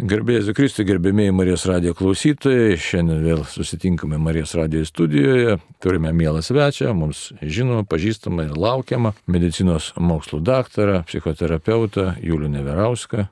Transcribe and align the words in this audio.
Gerbėjai 0.00 0.54
Kristui, 0.56 0.86
gerbėmiai 0.88 1.32
Marijos 1.34 1.66
radio 1.68 1.90
klausytojai, 1.92 2.78
šiandien 2.80 3.18
vėl 3.20 3.42
susitinkame 3.44 4.16
Marijos 4.22 4.54
radio 4.56 4.80
studijoje, 4.88 5.58
turime 5.84 6.14
mielą 6.16 6.40
svečią, 6.40 6.94
mums 6.96 7.26
žinomą, 7.42 7.82
pažįstamą 7.90 8.46
ir 8.46 8.54
laukiamą 8.56 9.12
medicinos 9.28 9.90
mokslų 10.00 10.40
daktarą, 10.46 11.02
psichoterapeutą 11.10 12.14
Julių 12.24 12.48
Neverauską. 12.54 13.26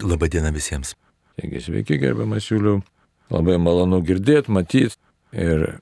Labadiena 0.00 0.54
visiems. 0.54 0.94
Taigi 1.36 1.60
sveiki, 1.66 2.00
gerbiamas 2.00 2.48
Juliu, 2.48 2.78
labai 3.28 3.60
malonu 3.60 4.00
girdėti, 4.00 4.54
matyti 4.54 4.96
ir 5.36 5.74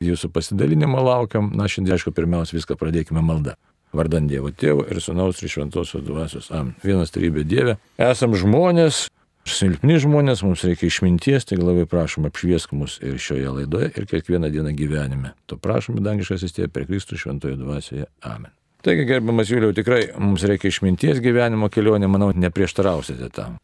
jūsų 0.00 0.32
pasidalinimą 0.32 1.04
laukiam. 1.12 1.52
Na, 1.52 1.68
šiandien, 1.68 1.98
aišku, 1.98 2.16
pirmiausia 2.16 2.56
viską 2.56 2.80
pradėkime 2.80 3.20
maldą. 3.20 3.58
Vardant 3.92 4.32
Dievo 4.32 4.48
Tėvo 4.48 4.88
ir 4.88 5.04
Sūnaus 5.04 5.44
ir 5.44 5.52
Šventosios 5.52 6.06
Dvasios. 6.06 6.48
Amen. 6.56 6.72
Vienas 6.80 7.12
trybė 7.12 7.44
Dieve. 7.44 7.76
Esam 8.00 8.32
žmonės, 8.32 9.10
silpni 9.48 9.98
žmonės, 10.02 10.42
mums 10.46 10.62
reikia 10.66 10.88
išminties, 10.88 11.46
tai 11.48 11.58
labai 11.58 11.84
prašom 11.90 12.28
apšviesk 12.28 12.74
mus 12.78 12.98
ir 13.02 13.18
šioje 13.20 13.54
laidoje, 13.58 13.90
ir 13.96 14.06
kiekvieną 14.10 14.50
dieną 14.54 14.74
gyvenime. 14.78 15.32
To 15.50 15.58
prašom, 15.60 16.00
dangiškas 16.04 16.46
įstė 16.48 16.68
per 16.72 16.86
Kristų 16.90 17.18
Šventojo 17.20 17.58
Dvasioje. 17.60 18.06
Amen. 18.26 18.52
Taigi, 18.82 19.06
gerbiamas 19.06 19.50
Juliau, 19.50 19.74
tikrai 19.74 20.08
mums 20.18 20.42
reikia 20.46 20.72
išminties 20.72 21.20
gyvenimo 21.22 21.68
kelionė, 21.70 22.08
manau, 22.10 22.32
neprieštarausite 22.34 23.30
tam. 23.34 23.60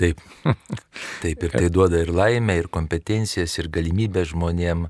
Taip. 0.00 0.20
Taip, 1.22 1.42
ir 1.44 1.52
tai 1.52 1.68
duoda 1.72 2.00
ir 2.00 2.12
laimę, 2.12 2.56
ir 2.62 2.70
kompetencijas, 2.72 3.58
ir 3.60 3.68
galimybę 3.72 4.24
žmonėm, 4.30 4.86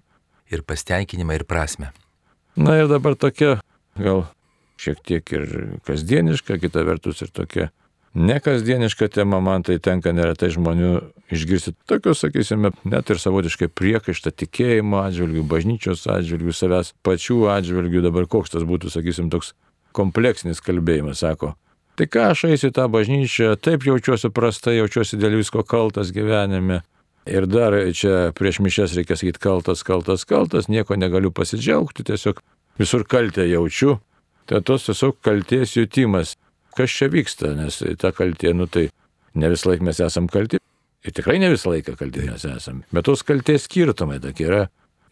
ir 0.55 0.63
pasitenkinimą, 0.67 1.41
ir 1.41 1.47
prasme. 1.51 1.91
Na 2.55 2.77
ir 2.79 2.87
dabar 2.91 3.17
tokia, 3.19 3.57
gal 3.99 4.27
šiek 4.79 5.03
tiek 5.07 5.35
ir 5.35 5.49
kasdieniška, 5.87 6.61
kita 6.63 6.85
vertus 6.87 7.25
ir 7.27 7.33
tokia 7.35 7.71
nekasdieniška 8.15 9.09
tema, 9.09 9.41
man 9.41 9.65
tai 9.65 9.79
tenka 9.83 10.13
neretai 10.13 10.51
žmonių 10.53 10.93
išgirsti 11.33 11.75
tokius, 11.89 12.23
sakysime, 12.25 12.73
net 12.85 13.11
ir 13.11 13.21
savotiškai 13.21 13.71
priekaištą 13.73 14.35
tikėjimo 14.43 15.01
atžvilgių, 15.07 15.45
bažnyčios 15.49 16.05
atžvilgių, 16.11 16.55
savęs 16.57 16.93
pačių 17.07 17.47
atžvilgių, 17.55 18.05
dabar 18.05 18.29
koks 18.29 18.55
tas 18.55 18.67
būtų, 18.69 18.93
sakysim, 18.93 19.33
toks 19.33 19.55
kompleksinis 19.97 20.61
kalbėjimas, 20.65 21.25
sako. 21.25 21.55
Tai 21.97 22.09
ką 22.09 22.31
aš 22.33 22.47
eisiu 22.49 22.71
į 22.71 22.77
tą 22.77 22.87
bažnyčią, 22.93 23.57
taip 23.61 23.85
jaučiuosi 23.85 24.33
prastai, 24.33 24.79
jaučiuosi 24.79 25.21
dėl 25.21 25.37
visko 25.41 25.65
kaltas 25.65 26.13
gyvenime. 26.13 26.81
Ir 27.29 27.47
dar 27.47 27.77
čia 27.95 28.33
prieš 28.35 28.59
mišes 28.65 28.97
reikia 28.99 29.15
sakyti 29.15 29.41
kaltas, 29.41 29.85
kaltas, 29.87 30.25
kaltas, 30.27 30.67
nieko 30.73 30.97
negaliu 30.99 31.31
pasidžiaugti, 31.31 32.09
tiesiog 32.09 32.41
visur 32.81 33.05
kaltę 33.07 33.45
jaučiu, 33.47 34.01
Tai 34.47 34.61
tos 34.67 34.87
tiesiog 34.89 35.21
kalties 35.23 35.77
jutimas, 35.77 36.35
kas 36.77 36.93
čia 36.93 37.09
vyksta, 37.13 37.55
nes 37.59 37.81
ta 38.01 38.13
kaltė, 38.17 38.53
nu 38.57 38.69
tai 38.71 38.89
ne 39.39 39.51
visą 39.53 39.73
laiką 39.73 39.87
mes 39.89 40.01
esam 40.05 40.29
kalti. 40.33 40.61
Ir 41.03 41.15
tikrai 41.17 41.39
ne 41.43 41.51
visą 41.51 41.73
laiką 41.73 41.97
kalti 41.99 42.29
mes 42.29 42.45
esame. 42.47 42.87
Bet 42.95 43.09
tos 43.09 43.25
kalties 43.27 43.67
skirtumai 43.67 44.21
tokie 44.23 44.47
yra. 44.49 44.63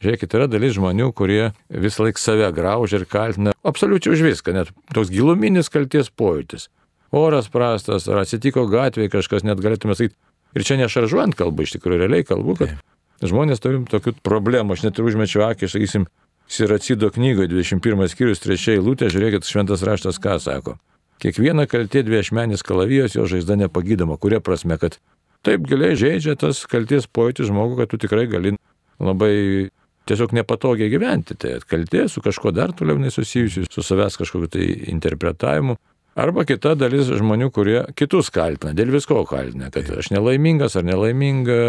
Žiūrėkit, 0.00 0.32
yra 0.32 0.46
dalis 0.48 0.78
žmonių, 0.78 1.10
kurie 1.12 1.50
visą 1.68 2.06
laiką 2.06 2.20
save 2.22 2.46
graužia 2.56 3.02
ir 3.02 3.08
kaltina 3.10 3.52
absoliučiai 3.68 4.14
už 4.14 4.22
viską, 4.24 4.54
net 4.56 4.70
toks 4.94 5.10
giluminis 5.12 5.68
kalties 5.72 6.08
pojūtis. 6.08 6.70
Oras 7.12 7.50
prastas, 7.52 8.06
ar 8.08 8.22
atsitiko 8.22 8.64
gatvėje 8.70 9.10
kažkas, 9.12 9.44
net 9.44 9.60
galėtume 9.60 9.96
sakyti, 9.98 10.16
ir 10.56 10.64
čia 10.64 10.78
nešaržuojant 10.80 11.36
kalbą, 11.36 11.66
iš 11.66 11.74
tikrųjų 11.76 12.00
realiai 12.04 12.24
kalbu, 12.24 12.56
kad 12.62 13.28
žmonės 13.28 13.60
turim 13.60 13.84
tokių 13.90 14.16
problemų, 14.24 14.78
aš 14.78 14.86
net 14.86 15.00
ir 15.00 15.10
užmečiu 15.10 15.44
akį, 15.50 15.68
sakysim, 15.68 16.08
Siracido 16.50 17.12
knygoje 17.14 17.46
21 17.52 18.08
skyrius 18.10 18.40
3 18.42 18.72
eilutė, 18.72 19.06
žiūrėkit, 19.12 19.46
šventas 19.46 19.84
raštas 19.86 20.16
ką 20.18 20.34
sako. 20.42 20.80
Kiekviena 21.20 21.66
kaltė 21.68 22.00
dviešmenis 22.06 22.64
kalavijos 22.64 23.14
jo 23.16 23.26
žaizda 23.28 23.58
nepagydoma, 23.60 24.16
kuria 24.20 24.40
prasme, 24.40 24.78
kad 24.80 24.96
taip 25.44 25.66
giliai 25.68 25.98
žaidžia 25.98 26.36
tas 26.40 26.62
kalties 26.68 27.08
pojūtis 27.12 27.50
žmogų, 27.50 27.82
kad 27.82 27.92
tu 27.92 28.00
tikrai 28.00 28.24
gali 28.30 28.54
labai 29.00 29.68
tiesiog 30.08 30.32
nepatogiai 30.36 30.90
gyventi. 30.92 31.36
Tai 31.36 31.58
kaltė 31.68 32.06
su 32.08 32.24
kažkuo 32.24 32.54
dar 32.56 32.72
toliau 32.76 32.98
nesusijusiu, 33.00 33.66
su 33.68 33.84
savęs 33.84 34.16
kažkokiu 34.20 34.50
tai 34.56 34.66
interpretavimu. 34.94 35.76
Arba 36.20 36.42
kita 36.48 36.74
dalis 36.74 37.12
žmonių, 37.12 37.50
kurie 37.54 37.78
kitus 37.96 38.32
kaltina, 38.34 38.72
dėl 38.76 38.90
visko 38.96 39.20
kaltina, 39.28 39.70
kad 39.72 39.86
aš 40.00 40.10
nelaimingas 40.10 40.74
ar 40.76 40.88
nelaiminga, 40.88 41.60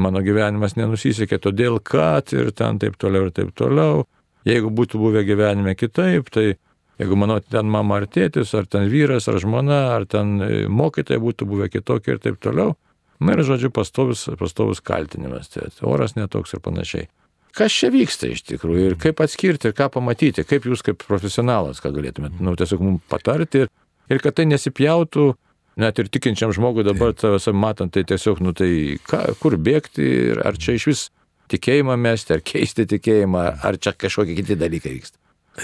mano 0.00 0.24
gyvenimas 0.24 0.74
nenusisekė 0.76 1.38
todėl, 1.44 1.78
kad 1.80 2.32
ir 2.34 2.50
ten 2.56 2.80
taip 2.82 2.98
toliau 3.00 3.28
ir 3.28 3.36
taip 3.36 3.54
toliau. 3.56 4.06
Jeigu 4.48 4.72
būtų 4.74 4.98
buvę 4.98 5.22
gyvenime 5.28 5.76
kitaip, 5.78 6.32
tai 6.34 6.56
jeigu 7.00 7.18
mano 7.18 7.38
ten 7.40 7.70
mama 7.70 8.00
ar 8.00 8.08
tėtis, 8.10 8.52
ar 8.58 8.68
ten 8.70 8.88
vyras, 8.92 9.28
ar 9.30 9.40
žmona, 9.42 9.80
ar 9.96 10.06
ten 10.10 10.38
e, 10.42 10.50
mokytojai 10.68 11.22
būtų 11.22 11.48
buvę 11.48 11.68
kitokie 11.72 12.16
ir 12.16 12.22
taip 12.22 12.40
toliau. 12.42 12.76
Na 13.22 13.36
ir 13.36 13.44
žodžiu, 13.46 13.70
pastovus, 13.70 14.26
pastovus 14.38 14.82
kaltinimas, 14.82 15.52
tai 15.52 15.68
oras 15.86 16.16
netoks 16.18 16.56
ir 16.56 16.62
panašiai. 16.64 17.06
Kas 17.54 17.74
čia 17.76 17.92
vyksta 17.92 18.32
iš 18.32 18.42
tikrųjų 18.48 18.90
ir 18.90 18.98
kaip 18.98 19.20
atskirti 19.22 19.68
ir 19.68 19.76
ką 19.76 19.90
pamatyti, 19.92 20.42
kaip 20.48 20.66
jūs 20.66 20.82
kaip 20.82 21.04
profesionalas, 21.04 21.82
ką 21.84 21.92
galėtumėte, 21.94 22.40
nu, 22.42 22.56
tiesiog 22.58 22.82
mums 22.82 23.04
patarti 23.12 23.66
ir, 23.66 23.72
ir 24.10 24.22
kad 24.24 24.38
tai 24.38 24.48
nesipjautų 24.48 25.32
Net 25.80 25.96
ir 26.02 26.08
tikinčiam 26.12 26.52
žmogui 26.52 26.84
dabar 26.84 27.14
tavęs 27.16 27.48
matant, 27.56 27.94
tai 27.94 28.04
tiesiog, 28.04 28.42
nu 28.44 28.52
tai 28.52 28.98
ką, 29.08 29.22
kur 29.40 29.56
bėgti, 29.56 30.04
ar 30.44 30.58
čia 30.60 30.76
iš 30.76 30.84
vis 30.90 31.04
tikėjimą 31.52 31.96
mesti, 31.96 32.36
ar 32.36 32.42
keisti 32.44 32.84
tikėjimą, 32.90 33.44
ar 33.64 33.78
čia 33.80 33.94
kažkokie 33.96 34.36
kiti 34.36 34.58
dalykai 34.60 34.92
vyksta. 34.98 35.16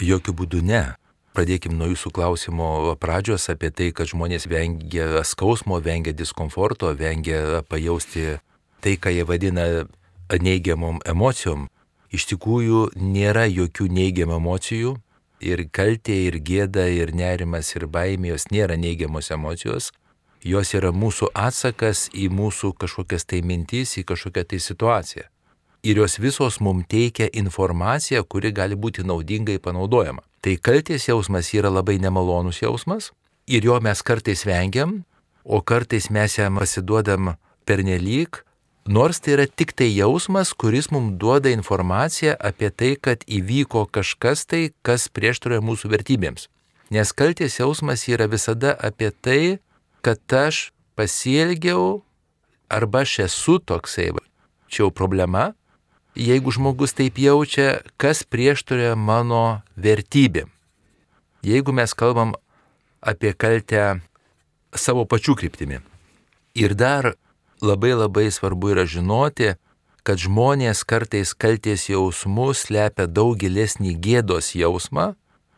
Jokių 0.04 0.34
būdų 0.40 0.62
ne. 0.64 0.82
Pradėkim 1.38 1.76
nuo 1.78 1.86
jūsų 1.92 2.10
klausimo 2.10 2.68
pradžios 2.98 3.44
apie 3.52 3.68
tai, 3.70 3.92
kad 3.94 4.08
žmonės 4.10 4.48
vengia 4.50 5.20
skausmo, 5.22 5.76
vengia 5.78 6.10
diskomforto, 6.10 6.90
vengia 6.98 7.60
pajausti 7.62 8.40
tai, 8.82 8.96
ką 8.98 9.12
jie 9.14 9.22
vadina 9.28 9.66
neigiamom 10.34 10.98
emocijom. 11.06 11.68
Iš 12.10 12.26
tikrųjų 12.32 12.80
nėra 12.98 13.46
jokių 13.46 13.86
neigiamų 13.86 14.34
emocijų, 14.40 14.96
ir 15.38 15.62
kaltė, 15.70 16.18
ir 16.26 16.40
gėda, 16.42 16.88
ir 16.90 17.14
nerimas, 17.14 17.70
ir 17.78 17.86
baimė, 17.86 18.32
jos 18.34 18.50
nėra 18.50 18.74
neigiamos 18.74 19.30
emocijos, 19.30 19.92
jos 20.42 20.74
yra 20.74 20.90
mūsų 20.90 21.30
atsakas 21.38 22.08
į 22.18 22.32
mūsų 22.34 22.74
kažkokias 22.82 23.30
tai 23.30 23.44
mintis, 23.46 23.94
į 23.94 24.08
kažkokią 24.10 24.48
tai 24.50 24.58
situaciją. 24.58 25.30
Ir 25.82 26.00
jos 26.02 26.18
visos 26.18 26.58
mums 26.60 26.88
teikia 26.90 27.28
informaciją, 27.32 28.24
kuri 28.24 28.52
gali 28.52 28.74
būti 28.74 29.04
naudingai 29.06 29.58
panaudojama. 29.62 30.24
Tai 30.42 30.56
kaltės 30.56 31.08
jausmas 31.08 31.52
yra 31.54 31.70
labai 31.70 31.98
nemalonus 32.02 32.62
jausmas 32.62 33.12
ir 33.46 33.64
jo 33.64 33.78
mes 33.80 34.02
kartais 34.02 34.44
vengiam, 34.46 35.04
o 35.44 35.62
kartais 35.62 36.10
mes 36.10 36.38
jam 36.38 36.58
pasiduodam 36.58 37.36
pernelyg 37.64 38.42
Nors 38.88 39.18
tai 39.20 39.34
yra 39.34 39.44
tik 39.44 39.74
tai 39.76 39.90
jausmas, 39.92 40.54
kuris 40.56 40.86
mums 40.88 41.18
duoda 41.20 41.50
informaciją 41.52 42.32
apie 42.40 42.70
tai, 42.72 42.94
kad 42.96 43.20
įvyko 43.28 43.82
kažkas 43.92 44.46
tai, 44.48 44.70
kas 44.80 45.10
prieštaroja 45.12 45.60
mūsų 45.60 45.90
vertybėms. 45.92 46.46
Nes 46.88 47.12
kalties 47.12 47.58
jausmas 47.60 48.06
yra 48.08 48.24
visada 48.32 48.72
apie 48.72 49.10
tai, 49.12 49.58
kad 50.00 50.24
aš 50.32 50.70
pasielgiau 50.96 52.00
arba 52.72 53.04
aš 53.04 53.18
esu 53.26 53.58
toksai. 53.60 54.08
Čia 54.72 54.86
jau 54.86 54.88
problema. 54.88 55.52
Jeigu 56.16 56.50
žmogus 56.54 56.94
taip 56.96 57.18
jaučia, 57.18 57.80
kas 57.96 58.24
prieštaroja 58.24 58.96
mano 58.96 59.62
vertybėm. 59.76 60.48
Jeigu 61.44 61.72
mes 61.72 61.94
kalbam 61.94 62.34
apie 63.00 63.32
kaltę 63.32 64.00
savo 64.74 65.04
pačių 65.06 65.36
kryptimi. 65.38 65.80
Ir 66.58 66.74
dar 66.74 67.14
labai 67.62 67.94
labai 67.94 68.28
svarbu 68.34 68.74
yra 68.74 68.84
žinoti, 68.86 69.54
kad 70.02 70.18
žmonės 70.18 70.84
kartais 70.88 71.34
kalties 71.36 71.88
jausmus 71.90 72.66
slepia 72.66 73.06
daug 73.06 73.36
gilesnį 73.38 73.94
gėdos 74.00 74.54
jausmą 74.56 75.12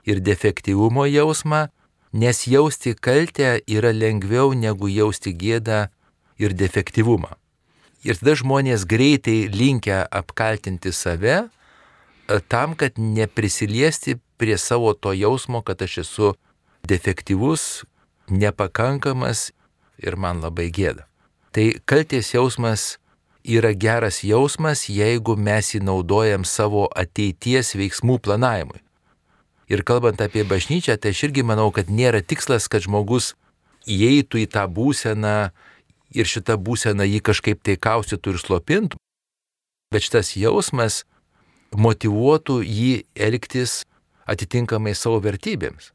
ir 0.04 0.20
defektyvumo 0.20 1.06
jausmą, 1.06 1.68
nes 2.12 2.46
jausti 2.50 2.96
kaltę 2.98 3.60
yra 3.66 3.92
lengviau 3.94 4.52
negu 4.54 4.90
jausti 4.90 5.32
gėdą 5.32 5.86
ir 6.40 6.56
defektyvumą. 6.56 7.36
Ir 8.06 8.16
tada 8.16 8.36
žmonės 8.38 8.86
greitai 8.88 9.50
linkia 9.52 10.06
apkaltinti 10.08 10.92
save 10.92 11.36
e, 11.36 11.48
tam, 12.48 12.72
kad 12.74 12.96
neprisiliesti 12.96 14.16
prie 14.40 14.56
savo 14.56 14.94
to 14.96 15.12
jausmo, 15.12 15.60
kad 15.60 15.82
aš 15.84 15.98
esu 16.04 16.32
defektyvus, 16.88 17.84
nepakankamas 18.32 19.50
ir 20.00 20.16
man 20.16 20.40
labai 20.40 20.70
gėda. 20.72 21.04
Tai 21.52 21.66
kalties 21.84 22.32
jausmas 22.32 22.96
yra 23.44 23.72
geras 23.74 24.22
jausmas, 24.24 24.86
jeigu 24.88 25.36
mes 25.36 25.74
jį 25.74 25.82
naudojam 25.84 26.44
savo 26.44 26.86
ateities 26.96 27.74
veiksmų 27.76 28.20
planavimui. 28.24 28.80
Ir 29.70 29.84
kalbant 29.86 30.20
apie 30.24 30.42
bažnyčią, 30.48 30.96
tai 30.98 31.12
aš 31.14 31.28
irgi 31.28 31.44
manau, 31.46 31.68
kad 31.70 31.90
nėra 31.92 32.24
tikslas, 32.26 32.66
kad 32.66 32.82
žmogus 32.82 33.34
įeitų 33.86 34.44
į 34.44 34.46
tą 34.50 34.64
būseną 34.66 35.50
ir 36.14 36.28
šitą 36.28 36.56
būseną 36.58 37.06
jį 37.06 37.20
kažkaip 37.30 37.62
tai 37.62 37.76
kaustytų 37.76 38.34
ir 38.34 38.40
slopintų, 38.42 38.98
bet 39.92 40.06
šitas 40.06 40.34
jausmas 40.38 41.04
motivuotų 41.76 42.60
jį 42.64 42.92
elgtis 43.14 43.84
atitinkamai 44.30 44.94
savo 44.94 45.20
vertybėms. 45.22 45.92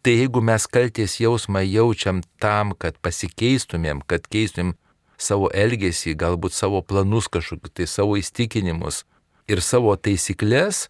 Tai 0.00 0.12
jeigu 0.16 0.40
mes 0.40 0.64
kalties 0.64 1.18
jausmą 1.20 1.60
jaučiam 1.66 2.22
tam, 2.40 2.72
kad 2.72 2.96
pasikeistumėm, 3.04 4.00
kad 4.08 4.24
keistumėm 4.32 4.72
savo 5.20 5.50
elgesį, 5.52 6.14
galbūt 6.16 6.56
savo 6.56 6.80
planus 6.80 7.28
kažkokius, 7.28 7.74
tai 7.76 7.84
savo 7.84 8.16
įstikinimus 8.16 9.04
ir 9.50 9.60
savo 9.60 9.92
taisyklės, 10.00 10.86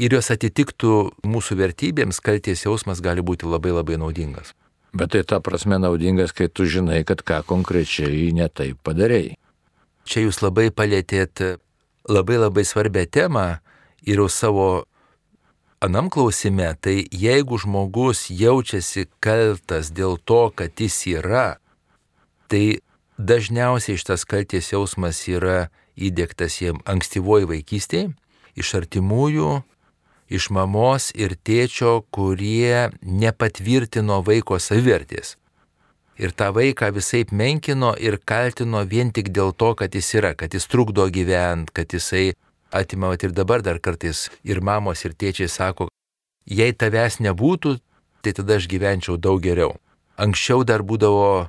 ir 0.00 0.16
jos 0.16 0.32
atitiktų 0.32 0.94
mūsų 1.28 1.58
vertybėms, 1.60 2.22
kalties 2.24 2.64
jausmas 2.64 3.04
gali 3.04 3.20
būti 3.20 3.48
labai 3.48 3.74
labai 3.76 4.00
naudingas. 4.00 4.54
Bet 4.92 5.14
tai 5.14 5.22
ta 5.24 5.40
prasme 5.40 5.78
naudingas, 5.80 6.34
kai 6.36 6.50
tu 6.52 6.66
žinai, 6.68 7.00
kad 7.08 7.24
ką 7.24 7.40
konkrečiai 7.48 8.28
netai 8.36 8.74
padarėjai. 8.76 9.38
Čia 10.04 10.26
jūs 10.26 10.42
labai 10.42 10.68
palėtėt 10.74 11.40
labai 12.10 12.36
labai 12.42 12.64
svarbę 12.66 13.06
temą 13.06 13.62
ir 14.04 14.20
jau 14.20 14.28
savo 14.28 14.84
anam 15.82 16.10
klausime, 16.10 16.74
tai 16.80 17.06
jeigu 17.10 17.58
žmogus 17.58 18.28
jaučiasi 18.30 19.08
kaltas 19.20 19.90
dėl 19.94 20.18
to, 20.18 20.50
kad 20.54 20.78
jis 20.78 20.98
yra, 21.10 21.58
tai 22.46 22.82
dažniausiai 23.18 23.98
šitas 23.98 24.26
kalties 24.28 24.72
jausmas 24.72 25.24
yra 25.28 25.70
įdėktas 25.98 26.60
jiem 26.62 26.80
ankstyvoji 26.88 27.48
vaikystėje, 27.50 28.12
iš 28.58 28.74
artimųjų, 28.78 29.62
iš 30.32 30.48
mamos 30.54 31.10
ir 31.14 31.36
tėčio, 31.36 32.02
kurie 32.14 32.90
nepatvirtino 33.02 34.22
vaiko 34.26 34.58
savivertės. 34.58 35.36
Ir 36.20 36.32
tą 36.36 36.50
vaiką 36.54 36.90
visai 36.94 37.24
menkino 37.32 37.92
ir 37.98 38.18
kaltino 38.24 38.82
vien 38.88 39.12
tik 39.12 39.32
dėl 39.32 39.52
to, 39.56 39.72
kad 39.74 39.94
jis 39.96 40.12
yra, 40.20 40.34
kad 40.38 40.54
jis 40.54 40.68
trukdo 40.68 41.08
gyventi, 41.12 41.72
kad 41.72 41.92
jisai 41.92 42.32
atimavat 42.72 43.24
ir 43.24 43.32
dabar 43.32 43.62
dar 43.64 43.80
kartais 43.80 44.28
ir 44.44 44.60
mamos, 44.60 45.04
ir 45.04 45.16
tėčiai 45.16 45.48
sako, 45.48 45.88
jei 46.46 46.72
tavęs 46.72 47.20
nebūtų, 47.24 47.78
tai 48.22 48.32
tada 48.36 48.60
aš 48.60 48.68
gyvenčiau 48.70 49.16
daug 49.16 49.40
geriau. 49.42 49.76
Anksčiau 50.20 50.64
dar 50.68 50.84
būdavo 50.86 51.48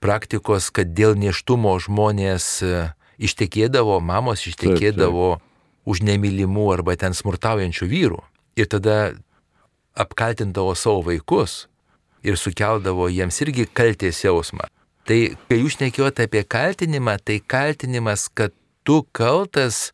praktikos, 0.00 0.70
kad 0.74 0.92
dėl 0.96 1.16
neštumo 1.20 1.76
žmonės 1.80 2.46
e, 2.64 2.72
ištekėdavo, 3.22 4.00
mamos 4.00 4.44
ištekėdavo 4.48 5.36
taip. 5.36 5.45
Už 5.86 6.02
nemylimų 6.02 6.66
arba 6.74 6.96
ten 6.98 7.14
smurtaujančių 7.14 7.88
vyrų. 7.90 8.20
Ir 8.58 8.68
tada 8.72 9.14
apkaltindavo 9.96 10.74
savo 10.76 11.04
vaikus 11.06 11.66
ir 12.26 12.36
sukeldavo 12.36 13.08
jiems 13.12 13.38
irgi 13.44 13.68
kalties 13.70 14.24
jausmą. 14.24 14.66
Tai 15.06 15.18
kai 15.46 15.60
jūs 15.60 15.78
nekėjote 15.78 16.26
apie 16.26 16.42
kaltinimą, 16.42 17.20
tai 17.22 17.38
kaltinimas, 17.38 18.26
kad 18.26 18.50
tu 18.82 19.04
kaltas 19.14 19.92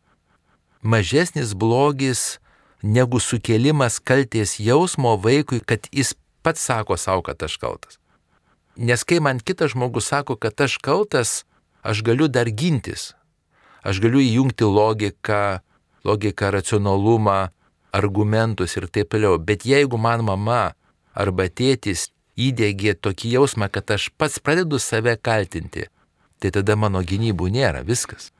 mažesnis 0.81 1.53
blogis 1.53 2.39
negu 2.81 3.21
sukėlimas 3.21 4.01
kalties 4.03 4.57
jausmo 4.59 5.13
vaikui, 5.21 5.61
kad 5.61 5.85
jis 5.93 6.15
pats 6.43 6.65
sako 6.65 6.97
savo, 6.97 7.21
kad 7.23 7.45
aš 7.45 7.59
kaltas. 7.61 7.99
Nes 8.75 9.05
kai 9.05 9.21
man 9.21 9.39
kitas 9.39 9.75
žmogus 9.75 10.09
sako, 10.09 10.35
kad 10.35 10.57
aš 10.65 10.79
kaltas, 10.81 11.43
aš 11.85 12.01
galiu 12.01 12.27
dar 12.27 12.49
gintis. 12.49 13.13
Aš 13.85 14.01
galiu 14.01 14.21
įjungti 14.23 14.65
logiką, 14.65 15.61
logiką, 16.05 16.51
racionalumą, 16.51 17.47
argumentus 17.93 18.77
ir 18.77 18.87
taip 18.91 19.11
toliau. 19.13 19.37
Bet 19.39 19.65
jeigu 19.65 19.97
man 19.97 20.25
mama 20.25 20.73
arba 21.13 21.47
tėtis 21.47 22.09
įdėgė 22.39 22.95
tokį 22.97 23.35
jausmą, 23.37 23.69
kad 23.69 23.91
aš 23.93 24.09
pats 24.17 24.39
pradedu 24.41 24.79
save 24.81 25.15
kaltinti, 25.21 25.87
tai 26.41 26.51
tada 26.51 26.75
mano 26.79 27.03
gynybų 27.05 27.51
nėra, 27.53 27.83
viskas. 27.85 28.31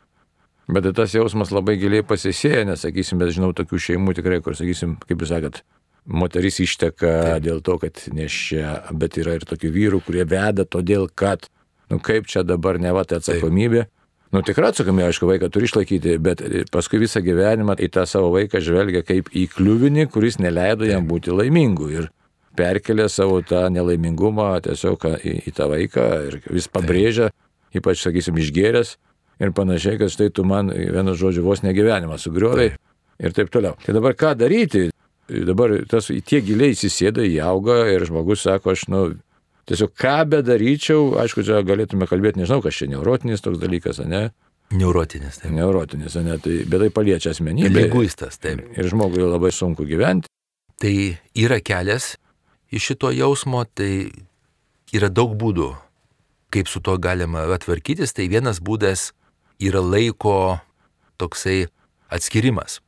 Bet 0.68 0.88
tas 0.95 1.13
jausmas 1.13 1.51
labai 1.51 1.75
giliai 1.77 2.06
pasisėja, 2.07 2.63
nes, 2.65 2.81
sakysim, 2.86 3.19
bet 3.19 3.33
žinau 3.36 3.51
tokių 3.56 3.80
šeimų 3.88 4.15
tikrai, 4.18 4.39
kur, 4.44 4.56
sakysim, 4.56 4.95
kaip 5.04 5.19
jūs 5.21 5.33
sakot, 5.33 5.60
moteris 6.06 6.62
išteka 6.63 7.12
Taip. 7.12 7.44
dėl 7.44 7.60
to, 7.63 7.75
kad 7.81 8.00
nešia, 8.15 8.77
bet 8.95 9.19
yra 9.19 9.36
ir 9.38 9.45
tokių 9.48 9.74
vyrų, 9.75 10.00
kurie 10.07 10.24
veda 10.27 10.65
todėl, 10.65 11.10
kad, 11.13 11.50
nu 11.92 12.00
kaip 12.04 12.31
čia 12.31 12.45
dabar 12.48 12.80
ne 12.80 12.95
va 12.95 13.04
tai 13.07 13.19
atsakomybė. 13.21 13.86
Taip. 13.86 14.00
Nu 14.34 14.42
tikrai 14.42 14.72
atsakomybė, 14.72 15.12
aišku, 15.12 15.28
vaiką 15.30 15.48
turi 15.54 15.68
išlaikyti, 15.70 16.16
bet 16.26 16.42
paskui 16.74 16.98
visą 17.04 17.22
gyvenimą 17.22 17.76
į 17.78 17.92
tą 17.94 18.08
savo 18.10 18.32
vaiką 18.34 18.64
žvelgia 18.66 19.04
kaip 19.06 19.30
į 19.30 19.46
kliuvinį, 19.54 20.08
kuris 20.10 20.40
neleido 20.42 20.88
jam 20.90 21.06
būti 21.06 21.30
laimingu. 21.30 21.90
Ir 21.94 22.08
perkelia 22.58 23.06
savo 23.14 23.44
tą 23.46 23.68
nelaimingumą 23.74 24.56
tiesiog 24.66 25.06
į, 25.22 25.36
į 25.50 25.54
tą 25.54 25.70
vaiką 25.70 26.08
ir 26.32 26.40
vis 26.50 26.66
pabrėžia, 26.66 27.30
ypač, 27.78 28.02
sakysim, 28.02 28.40
išgėręs, 28.42 28.96
ir 29.44 29.54
panašiai, 29.54 30.00
kad 30.02 30.14
štai 30.14 30.32
tu 30.34 30.46
man, 30.50 30.72
vienu 30.74 31.14
žodžiu, 31.18 31.46
vos 31.46 31.62
negyvenimą 31.66 32.18
sugriovai 32.22 32.72
ir 32.74 33.38
taip 33.38 33.54
toliau. 33.54 33.78
Tai 33.86 33.96
dabar 33.98 34.18
ką 34.18 34.34
daryti? 34.40 34.88
Dabar 35.30 35.78
tas 35.90 36.10
tiek 36.10 36.44
giliai 36.46 36.74
įsisėda, 36.74 37.24
įauga 37.30 37.84
ir 37.94 38.04
žmogus 38.10 38.44
sako, 38.44 38.74
aš, 38.74 38.88
nu, 38.92 39.04
tiesiog 39.69 39.94
ką 40.00 40.15
bedaryčiau, 40.31 41.13
aišku, 41.24 41.45
čia 41.48 41.62
galėtume 41.65 42.07
kalbėti, 42.10 42.42
nežinau, 42.42 42.63
kas 42.63 42.80
čia 42.80 42.89
neurotinis 42.92 43.44
toks 43.44 43.62
dalykas, 43.62 44.01
ne? 44.07 44.27
Neurotinis, 44.74 45.38
taip. 45.42 45.54
Neurotinis, 45.54 46.15
ne, 46.25 46.38
tai, 46.42 46.63
bet 46.69 46.81
tai 46.81 46.89
paliečia 46.94 47.33
asmenybę. 47.33 47.86
Lyguistas, 47.86 48.39
taip. 48.42 48.63
Ir 48.74 48.89
žmogui 48.89 49.21
labai 49.21 49.51
sunku 49.54 49.86
gyventi. 49.86 50.31
Tai 50.81 50.94
yra 51.38 51.60
kelias 51.62 52.15
iš 52.74 52.89
šito 52.89 53.12
jausmo, 53.13 53.62
tai 53.69 54.10
yra 54.95 55.12
daug 55.13 55.36
būdų, 55.38 55.69
kaip 56.54 56.69
su 56.71 56.81
to 56.81 56.98
galima 56.98 57.45
atvarkytis. 57.54 58.15
Tai 58.18 58.25
vienas 58.31 58.62
būdas 58.63 59.12
yra 59.62 59.83
laiko 59.83 60.57
toksai 61.21 61.68
atskirimas. 62.13 62.81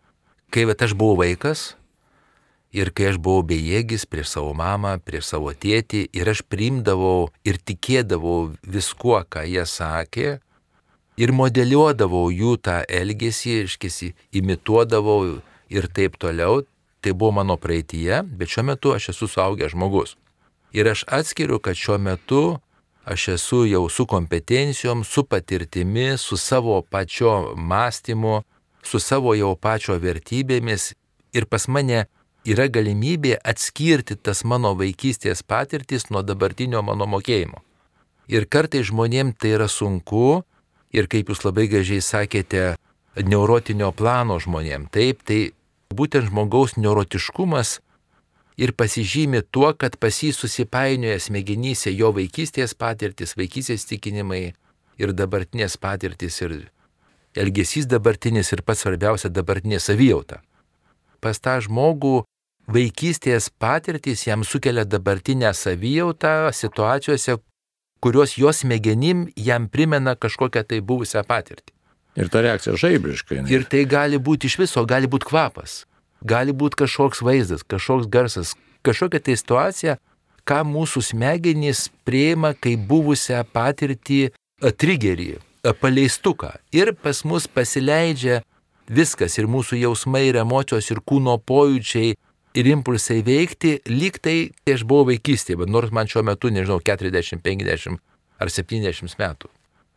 Kai 0.54 0.66
vat, 0.66 0.82
aš 0.82 0.98
buvau 0.98 1.20
vaikas 1.22 1.76
ir 2.76 2.92
kai 2.96 3.12
aš 3.12 3.20
buvau 3.24 3.46
bejėgis 3.48 4.04
prieš 4.12 4.36
savo 4.36 4.52
mamą, 4.58 4.98
prieš 5.08 5.32
savo 5.32 5.54
tėtį 5.56 6.02
ir 6.20 6.32
aš 6.34 6.44
priimdavau 6.52 7.30
ir 7.48 7.58
tikėdavau 7.58 8.52
viskuo, 8.76 9.22
ką 9.24 9.46
jie 9.48 9.64
sakė 9.70 10.40
ir 11.18 11.32
modeliuodavau 11.32 12.28
jų 12.34 12.58
tą 12.60 12.82
elgesį, 12.92 13.62
iškesi, 13.66 14.12
imituodavau 14.36 15.40
ir 15.72 15.88
taip 15.96 16.20
toliau, 16.20 16.64
tai 17.02 17.14
buvo 17.14 17.38
mano 17.40 17.56
praeitie, 17.62 18.22
bet 18.26 18.52
šiuo 18.52 18.66
metu 18.72 18.94
aš 18.96 19.14
esu 19.14 19.30
suaugęs 19.32 19.76
žmogus. 19.76 20.16
Ir 20.76 20.90
aš 20.92 21.06
atskiriu, 21.08 21.62
kad 21.64 21.78
šiuo 21.80 21.98
metu 22.02 22.44
aš 23.06 23.28
esu 23.38 23.64
jau 23.70 23.86
su 23.90 24.06
kompetencijom, 24.10 25.04
su 25.04 25.24
patirtimi, 25.24 26.18
su 26.18 26.38
savo 26.38 26.82
pačio 26.82 27.54
mąstymu, 27.56 28.42
su 28.84 29.00
savo 29.00 29.36
jau 29.38 29.56
pačio 29.56 29.96
vertybėmis 30.02 30.94
ir 31.34 31.46
pas 31.46 31.68
mane 31.68 32.06
yra 32.46 32.68
galimybė 32.70 33.40
atskirti 33.44 34.16
tas 34.16 34.44
mano 34.46 34.76
vaikystės 34.78 35.42
patirtis 35.44 36.10
nuo 36.12 36.22
dabartinio 36.22 36.84
mano 36.86 37.08
mokėjimo. 37.10 37.62
Ir 38.30 38.46
kartai 38.50 38.84
žmonėm 38.86 39.34
tai 39.38 39.56
yra 39.58 39.68
sunku 39.70 40.44
ir 40.94 41.10
kaip 41.10 41.30
jūs 41.30 41.44
labai 41.46 41.68
gražiai 41.70 42.02
sakėte, 42.02 42.76
neurotinio 43.16 43.92
plano 43.96 44.38
žmonėm. 44.42 44.90
Taip, 44.92 45.24
tai 45.24 45.54
būtent 45.94 46.30
žmogaus 46.30 46.76
neurotiškumas 46.78 47.80
ir 48.58 48.74
pasižymi 48.74 49.44
tuo, 49.52 49.72
kad 49.74 49.98
pas 50.00 50.16
jį 50.24 50.32
susipainioja 50.36 51.20
smegenyse 51.20 51.94
jo 51.94 52.12
vaikystės 52.16 52.76
patirtis, 52.78 53.36
vaikystės 53.38 53.88
tikinimai 53.90 54.54
ir 54.98 55.14
dabartinės 55.14 55.78
patirtis 55.78 56.42
ir 56.42 56.58
elgesys 57.36 57.88
dabartinis 57.92 58.54
ir 58.56 58.64
pats 58.64 58.86
svarbiausia 58.86 59.30
dabartinė 59.30 59.82
savijauta. 59.84 60.42
Pas 61.20 61.40
tą 61.40 61.58
žmogų 61.64 62.24
vaikystės 62.68 63.50
patirtis 63.50 64.26
jam 64.28 64.44
sukelia 64.44 64.86
dabartinę 64.86 65.54
savijautą 65.54 66.52
situacijose, 66.54 67.38
kurios 68.02 68.38
jos 68.38 68.64
smegenim 68.64 69.28
jam 69.36 69.70
primena 69.70 70.16
kažkokią 70.16 70.64
tai 70.70 70.82
buvusią 70.82 71.26
patirtį. 71.28 71.74
Ir 72.16 72.30
ta 72.32 72.42
reakcija 72.46 72.78
žaibiškai. 72.80 73.44
Ir 73.52 73.66
tai 73.68 73.84
gali 73.90 74.18
būti 74.18 74.48
iš 74.48 74.60
viso, 74.62 74.86
gali 74.88 75.10
būti 75.12 75.28
kvapas 75.28 75.84
gali 76.26 76.54
būti 76.54 76.82
kažkoks 76.84 77.22
vaizdas, 77.26 77.64
kažkoks 77.64 78.10
garsas, 78.10 78.56
kažkokia 78.86 79.22
tai 79.22 79.38
situacija, 79.40 79.98
ką 80.46 80.62
mūsų 80.68 81.04
smegenys 81.12 81.88
prieima 82.06 82.54
kaip 82.54 82.86
buvusią 82.90 83.44
patirtį 83.54 84.22
trigerį, 84.62 85.38
paleistuką. 85.82 86.52
Ir 86.74 86.94
pas 87.02 87.24
mus 87.26 87.48
pasileidžia 87.50 88.44
viskas 88.90 89.40
ir 89.40 89.50
mūsų 89.50 89.82
jausmai 89.82 90.28
ir 90.30 90.42
emocijos 90.44 90.92
ir 90.94 91.02
kūno 91.02 91.40
pojūčiai 91.42 92.14
ir 92.56 92.72
impulsai 92.72 93.22
veikti, 93.26 93.78
lyg 93.92 94.20
tai 94.24 94.38
aš 94.72 94.86
buvau 94.88 95.10
vaikystėje, 95.12 95.60
bet 95.64 95.72
nors 95.72 95.94
man 95.96 96.10
šiuo 96.10 96.24
metu, 96.28 96.52
nežinau, 96.54 96.80
40, 96.84 97.44
50 97.44 98.02
ar 98.40 98.52
70 98.52 99.20
metų. 99.20 99.52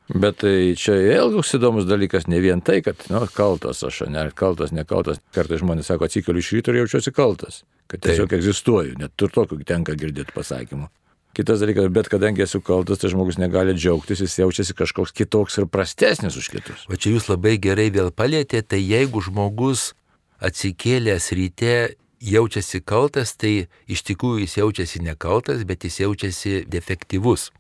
Bet 0.09 0.39
tai 0.41 0.73
čia 0.81 0.95
ilgus 1.19 1.51
įdomus 1.59 1.85
dalykas, 1.85 2.31
ne 2.33 2.39
vien 2.41 2.63
tai, 2.65 2.79
kad, 2.81 3.03
nu, 3.13 3.21
kaltas 3.29 3.83
aš, 3.85 4.07
ne, 4.09 4.23
kaltas, 4.33 4.73
nekaltas. 4.73 5.21
Kartais 5.37 5.61
žmonės 5.61 5.91
sako, 5.91 6.09
atsikeliu 6.09 6.41
iš 6.41 6.55
ryto 6.57 6.73
ir 6.73 6.81
jaučiuosi 6.81 7.13
kaltas, 7.13 7.61
kad 7.93 8.01
tiesiog 8.07 8.31
Taip. 8.31 8.39
egzistuoju, 8.39 8.95
net 9.03 9.13
tur 9.21 9.35
tokių 9.35 9.61
tenka 9.69 9.93
girdėti 10.01 10.33
pasakymų. 10.33 10.89
Kitas 11.37 11.61
dalykas, 11.61 11.91
bet 11.93 12.09
kadangi 12.09 12.47
esu 12.47 12.63
kaltas, 12.65 13.03
tai 13.03 13.13
žmogus 13.13 13.37
negali 13.37 13.77
džiaugtis, 13.77 14.25
jis 14.25 14.39
jaučiasi 14.41 14.75
kažkoks 14.81 15.13
kitoks 15.13 15.61
ir 15.61 15.69
prastesnis 15.69 16.41
už 16.41 16.49
kitus. 16.57 16.89
O 16.89 16.97
čia 16.97 17.13
jūs 17.13 17.29
labai 17.29 17.59
gerai 17.61 17.91
vėl 17.93 18.09
palėtėte, 18.09 18.65
tai 18.73 18.81
jeigu 18.81 19.21
žmogus 19.29 19.93
atsikėlęs 20.41 21.29
ryte 21.37 21.75
jaučiasi 22.21 22.81
kaltas, 22.81 23.35
tai 23.37 23.69
iš 23.87 24.03
tikrųjų 24.09 24.43
jis 24.45 24.57
jaučiasi 24.59 25.01
nekaltas, 25.07 25.65
bet 25.65 25.85
jis 25.85 26.01
jaučiasi 26.01 26.65
defektyvus 26.69 27.51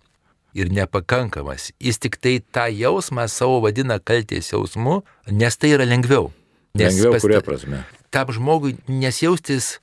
ir 0.54 0.70
nepakankamas. 0.72 1.70
Jis 1.80 1.98
tik 1.98 2.16
tai 2.18 2.38
tą 2.40 2.66
jausmą 2.72 3.28
savo 3.28 3.60
vadina 3.62 3.98
kalties 4.00 4.50
jausmu, 4.52 5.02
nes 5.30 5.56
tai 5.56 5.74
yra 5.76 5.84
lengviau. 5.86 6.32
Nes 6.74 6.92
Lengviau 6.94 7.12
pas- 7.12 7.22
kuria 7.22 7.40
prasme. 7.40 7.84
Tam 8.10 8.26
žmogui 8.32 8.76
nesjaustis 8.88 9.78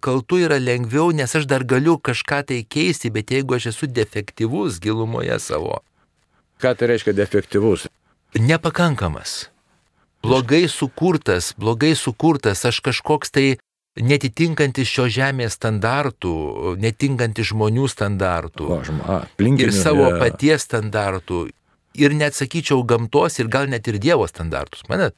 kaltu 0.00 0.38
yra 0.44 0.58
lengviau, 0.60 1.10
nes 1.12 1.34
aš 1.34 1.46
dar 1.46 1.64
galiu 1.64 1.96
kažką 1.98 2.44
tai 2.46 2.62
keisti, 2.68 3.10
bet 3.10 3.30
jeigu 3.30 3.54
aš 3.56 3.66
esu 3.72 3.86
defektyvus 3.86 4.78
gilumoje 4.80 5.38
savo, 5.40 5.80
Ką 6.60 6.72
tai 6.76 6.86
reiškia 6.88 7.12
defektyvus? 7.12 7.86
nepakankamas, 8.34 9.50
blogai 10.22 10.68
sukurtas, 10.68 11.52
blogai 11.58 11.94
sukurtas, 11.94 12.64
aš 12.64 12.80
kažkoks 12.80 13.30
tai 13.30 13.58
netitinkantis 13.96 14.88
šio 14.88 15.06
žemės 15.12 15.56
standartų, 15.56 16.34
netinkantis 16.82 17.50
žmonių 17.52 17.86
standartų 17.88 18.68
O, 18.68 18.80
žmo, 18.84 19.04
a, 19.04 19.20
aplinkinių, 19.24 19.70
ir 19.70 19.76
savo 19.76 20.10
jo. 20.10 20.18
paties 20.20 20.66
standartų, 20.68 21.46
ir 21.96 22.16
net 22.16 22.36
sakyčiau 22.36 22.84
gamtos 22.84 23.40
ir 23.40 23.48
gal 23.52 23.70
net 23.72 23.88
ir 23.88 23.98
Dievo 24.02 24.28
standartus. 24.28 24.84
Manat? 24.90 25.16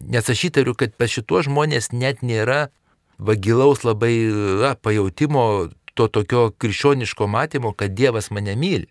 Nes 0.00 0.28
aš 0.30 0.46
įtariu, 0.48 0.74
kad 0.78 0.94
pas 0.96 1.10
šituos 1.12 1.48
žmonės 1.50 1.90
net 1.92 2.22
nėra 2.22 2.70
vagilaus 3.18 3.82
labai 3.84 4.14
na, 4.62 4.72
pajūtimo, 4.78 5.44
to 5.94 6.08
tokio 6.08 6.50
krikščioniško 6.56 7.28
matymo, 7.28 7.74
kad 7.76 7.92
Dievas 7.94 8.30
mane 8.32 8.54
myli. 8.56 8.88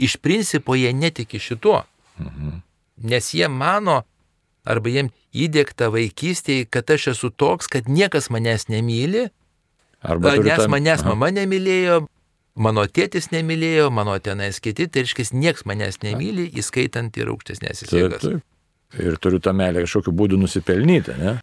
Iš 0.00 0.16
principo 0.24 0.74
jie 0.78 0.94
netiki 0.96 1.42
šituo. 1.42 1.82
Nes 3.02 3.34
jie 3.34 3.48
mano, 3.52 4.02
arba 4.66 4.88
jiem 4.92 5.10
įdėkta 5.34 5.88
vaikystėje, 5.94 6.68
kad 6.70 6.90
aš 6.90 7.08
esu 7.14 7.30
toks, 7.30 7.66
kad 7.72 7.88
niekas 7.88 8.30
manęs 8.30 8.68
nemyli, 8.68 9.28
Arba 10.02 10.32
Nes 10.34 10.58
tą- 10.58 10.66
manęs 10.66 11.00
Aha. 11.04 11.12
mama 11.14 11.28
nemylėjo, 11.30 12.06
mano 12.58 12.82
tėtis 12.90 13.28
nemylėjo, 13.30 13.86
mano 13.94 14.16
tenais 14.18 14.58
kiti, 14.58 14.88
tai 14.90 15.04
reiškia, 15.04 15.28
nieks 15.32 15.62
manęs 15.62 16.00
nemyli, 16.02 16.48
įskaitant 16.58 17.14
ir 17.16 17.30
aukštesnės 17.30 17.84
taip. 17.86 18.42
Ir 18.98 19.16
turiu 19.22 19.38
tą 19.40 19.54
meilę 19.54 19.84
kažkokiu 19.86 20.10
būdu 20.12 20.36
nusipelnyti, 20.42 21.14
ne? 21.18 21.36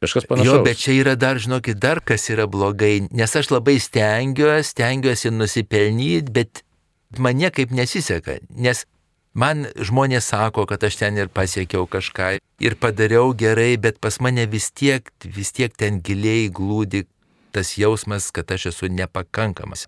Kažkas 0.00 0.24
panašaus. 0.26 0.46
Jo, 0.48 0.62
bet 0.64 0.76
čia 0.80 0.92
yra 0.96 1.14
dar, 1.14 1.36
žinokit, 1.36 1.78
dar 1.78 2.00
kas 2.00 2.24
yra 2.32 2.46
blogai, 2.48 3.06
nes 3.12 3.36
aš 3.36 3.50
labai 3.52 3.76
stengiuosi, 3.80 4.72
stengiuosi 4.72 5.30
nusipelnyti, 5.30 6.32
bet 6.32 6.62
man 7.18 7.36
niekaip 7.36 7.70
nesiseka, 7.70 8.40
nes 8.50 8.86
man 9.36 9.66
žmonės 9.76 10.30
sako, 10.32 10.64
kad 10.68 10.84
aš 10.88 10.98
ten 11.02 11.20
ir 11.20 11.28
pasiekiau 11.32 11.86
kažką 11.90 12.36
ir 12.64 12.78
padariau 12.80 13.34
gerai, 13.36 13.76
bet 13.76 14.00
pas 14.00 14.18
mane 14.24 14.46
vis 14.50 14.70
tiek, 14.72 15.12
vis 15.22 15.52
tiek 15.52 15.74
ten 15.76 16.00
giliai 16.00 16.48
glūdi 16.48 17.04
tas 17.56 17.76
jausmas, 17.80 18.30
kad 18.32 18.50
aš 18.52 18.70
esu 18.72 18.90
nepakankamas. 18.92 19.86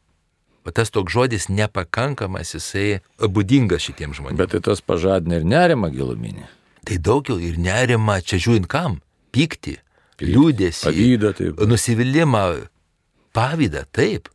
O 0.65 0.73
tas 0.73 0.93
toks 0.93 1.13
žodis 1.13 1.49
nepakankamas, 1.49 2.53
jisai 2.57 3.01
būdingas 3.21 3.85
šitiems 3.89 4.21
žmonėms. 4.21 4.41
Bet 4.41 4.53
tai 4.53 4.61
tas 4.65 4.85
pažadina 4.85 5.41
ir 5.41 5.47
nerima 5.49 5.89
giluminį. 5.93 6.45
Tai 6.89 6.97
daugiau 7.05 7.39
ir 7.41 7.57
nerima, 7.61 8.19
čia 8.25 8.41
žiūrint 8.41 8.69
kam? 8.69 8.99
Pykti, 9.33 9.77
liūdėsi, 10.25 10.89
Pavydą, 10.89 11.33
taip. 11.37 11.61
nusivylimą, 11.69 12.45
pavydą, 13.37 13.85
taip. 13.93 14.29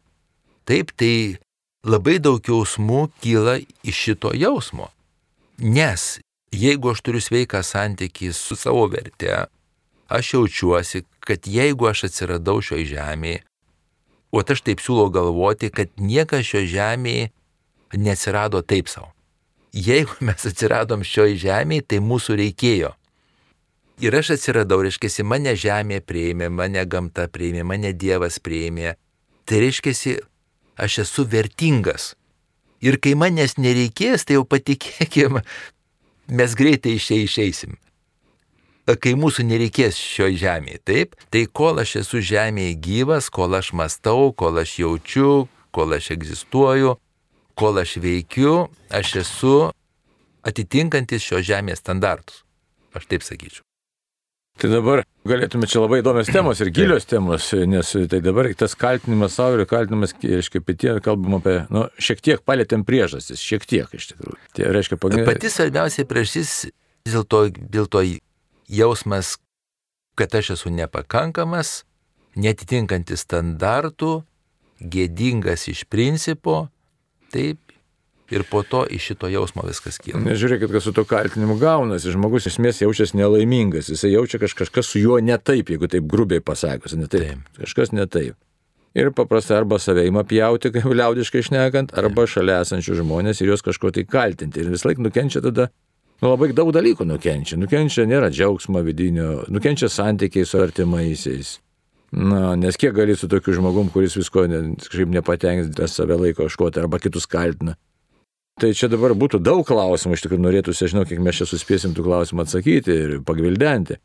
Taip, 0.69 0.93
tai 0.97 1.41
labai 1.83 2.19
daug 2.23 2.41
jausmų 2.45 3.07
kyla 3.21 3.57
iš 3.83 4.03
šito 4.07 4.33
jausmo. 4.37 4.92
Nes 5.63 6.19
jeigu 6.51 6.91
aš 6.91 7.01
turiu 7.07 7.21
sveiką 7.23 7.61
santykį 7.63 8.33
su 8.35 8.57
savo 8.59 8.83
verte, 8.91 9.45
aš 10.11 10.33
jaučiuosi, 10.33 11.05
kad 11.23 11.47
jeigu 11.47 11.87
aš 11.87 12.09
atsiradau 12.09 12.59
šioje 12.61 12.89
žemėje, 12.91 13.43
o 14.33 14.41
aš 14.43 14.63
taip 14.67 14.83
siūlau 14.83 15.07
galvoti, 15.13 15.69
kad 15.71 15.93
niekas 15.95 16.49
šioje 16.49 16.67
žemėje 16.73 17.29
neatsirado 17.95 18.59
taip 18.61 18.91
savo. 18.91 19.13
Jeigu 19.73 20.19
mes 20.27 20.43
atsiradom 20.51 21.05
šioje 21.07 21.39
žemėje, 21.45 21.87
tai 21.93 22.01
mūsų 22.03 22.35
reikėjo. 22.41 22.91
Ir 24.03 24.17
aš 24.19 24.33
atsiradau, 24.35 24.81
reiškia, 24.83 25.23
mane 25.23 25.53
žemė 25.55 26.01
prieimė, 26.03 26.49
mane 26.49 26.83
gamta 26.89 27.29
prieimė, 27.31 27.63
mane 27.63 27.93
Dievas 27.93 28.39
prieimė. 28.43 28.97
Tai 29.47 29.63
reiškia, 29.63 30.17
aš 30.75 30.99
esu 31.05 31.23
vertingas. 31.29 32.15
Ir 32.83 32.99
kai 32.99 33.13
manęs 33.15 33.55
nereikės, 33.61 34.25
tai 34.27 34.35
jau 34.37 34.43
patikėkim, 34.47 35.39
mes 36.27 36.55
greitai 36.59 36.97
iš 36.97 37.07
čia 37.09 37.19
išeisim. 37.23 37.77
Kai 38.83 39.13
mūsų 39.15 39.45
nereikės 39.47 39.95
šioje 39.95 40.41
žemėje, 40.41 40.81
taip, 40.83 41.15
tai 41.31 41.45
kol 41.47 41.79
aš 41.79 42.01
esu 42.01 42.19
žemėje 42.19 42.75
gyvas, 42.83 43.29
kol 43.31 43.55
aš 43.55 43.71
mastau, 43.79 44.33
kol 44.35 44.59
aš 44.59 44.75
jaučiu, 44.81 45.47
kol 45.71 45.95
aš 45.95 46.11
egzistuoju, 46.17 46.97
kol 47.55 47.79
aš 47.79 47.97
veikiu, 48.03 48.67
aš 48.91 49.15
esu 49.23 49.55
atitinkantis 50.43 51.23
šios 51.23 51.47
žemės 51.47 51.79
standartus. 51.79 52.43
Aš 52.93 53.07
taip 53.07 53.23
sakyčiau. 53.23 53.63
Tai 54.61 54.69
dabar 54.69 55.01
galėtume 55.27 55.67
čia 55.69 55.81
labai 55.81 55.99
įdomios 56.03 56.29
temos 56.29 56.59
ir 56.61 56.69
gilios 56.75 57.07
temos, 57.09 57.47
nes 57.67 57.89
tai 58.11 58.19
dabar 58.23 58.47
tas 58.57 58.75
kaltinimas 58.77 59.37
savo 59.39 59.57
ir 59.57 59.65
kaltinimas, 59.69 60.13
reiškia, 60.21 60.61
pitie, 60.61 60.91
kalbam 61.03 61.39
apie, 61.39 61.55
nu, 61.73 61.87
šiek 61.97 62.21
tiek 62.23 62.43
palėtėm 62.45 62.85
priežastis, 62.85 63.41
šiek 63.41 63.65
tiek 63.69 63.95
iš 63.97 64.11
tikrųjų. 64.11 64.37
Tai 64.53 64.69
reiškia, 64.77 64.99
pagrindinė. 65.01 65.31
Pati 65.31 65.51
svarbiausia 65.51 66.05
priežastis 66.09 66.53
dėl 67.09 67.25
to, 67.25 67.47
dėl 67.49 67.89
to 67.89 68.03
jausmas, 68.69 69.35
kad 70.19 70.37
aš 70.37 70.53
esu 70.59 70.73
nepakankamas, 70.75 71.81
netitinkantis 72.37 73.25
standartų, 73.25 74.19
gėdingas 74.83 75.65
iš 75.71 75.85
principo, 75.89 76.67
taip, 77.33 77.59
ir 78.33 78.45
po 78.49 78.63
to 78.63 78.83
iš 78.89 79.11
šito 79.11 79.29
jausmo 79.31 79.65
viskas 79.67 79.99
kyla. 80.01 80.21
Nežiūrėkit, 80.25 80.71
kas 80.73 80.87
su 80.87 80.93
to 80.95 81.05
kaltinimu 81.07 81.57
gaunasi. 81.61 82.11
Žmogus 82.13 82.47
iš 82.47 82.55
esmės 82.55 82.81
jaučiasi 82.83 83.19
nelaimingas. 83.19 83.91
Jisai 83.93 84.13
jaučia 84.15 84.41
kaž, 84.41 84.55
kažkas 84.63 84.89
su 84.89 85.01
juo 85.01 85.19
ne 85.21 85.37
taip, 85.37 85.71
jeigu 85.73 85.89
taip 85.91 86.07
grubiai 86.09 86.43
pasakius. 86.43 86.97
Ne 86.99 87.07
taip. 87.07 87.29
Taip. 87.29 87.61
Kažkas 87.61 87.93
ne 87.95 88.07
taip. 88.09 88.37
Ir 88.93 89.09
paprastai 89.15 89.57
arba 89.57 89.79
save 89.81 90.05
ima 90.07 90.23
pjauti, 90.23 90.71
kaip 90.73 90.85
liaudiškai 90.85 91.41
išnekant, 91.41 91.95
arba 91.97 92.27
šalia 92.29 92.61
esančių 92.65 92.99
žmonės 93.01 93.41
ir 93.41 93.53
juos 93.53 93.65
kažko 93.65 93.93
tai 93.93 94.05
kaltinti. 94.05 94.61
Ir 94.61 94.73
vis 94.73 94.85
laik 94.85 95.01
nukenčia 95.01 95.41
tada, 95.45 95.69
nu 96.21 96.33
labai 96.33 96.51
daug 96.53 96.69
dalykų 96.75 97.07
nukenčia. 97.09 97.57
Nukenčia 97.61 98.05
nėra 98.09 98.29
džiaugsmo 98.33 98.83
vidinio, 98.85 99.43
nukenčia 99.53 99.89
santykiai 99.89 100.45
su 100.45 100.61
artimaisiais. 100.61 101.57
Na, 102.13 102.53
nes 102.55 102.77
kiek 102.77 102.93
gali 102.93 103.15
su 103.17 103.25
tokiu 103.25 103.55
žmogum, 103.57 103.87
kuris 103.89 104.13
visko 104.19 104.45
ne, 104.45 104.61
kažkaip 104.83 105.09
nepatenkintas 105.15 105.95
save 105.97 106.19
laiko 106.21 106.45
iškoti 106.45 106.83
arba 106.83 106.99
kitus 107.01 107.25
kaltina. 107.25 107.73
Tai 108.61 108.69
čia 108.77 108.89
dabar 108.91 109.15
būtų 109.17 109.39
daug 109.41 109.63
klausimų, 109.65 110.15
iš 110.17 110.25
tikrųjų 110.25 110.43
norėtųsi, 110.43 110.85
aš 110.85 110.93
žinau, 110.93 111.05
kiek 111.09 111.21
mes 111.23 111.39
čia 111.39 111.47
suspėsim 111.49 111.95
tų 111.97 112.05
klausimų 112.05 112.43
atsakyti 112.45 112.93
ir 112.93 113.15
pagvildenti. 113.25 113.97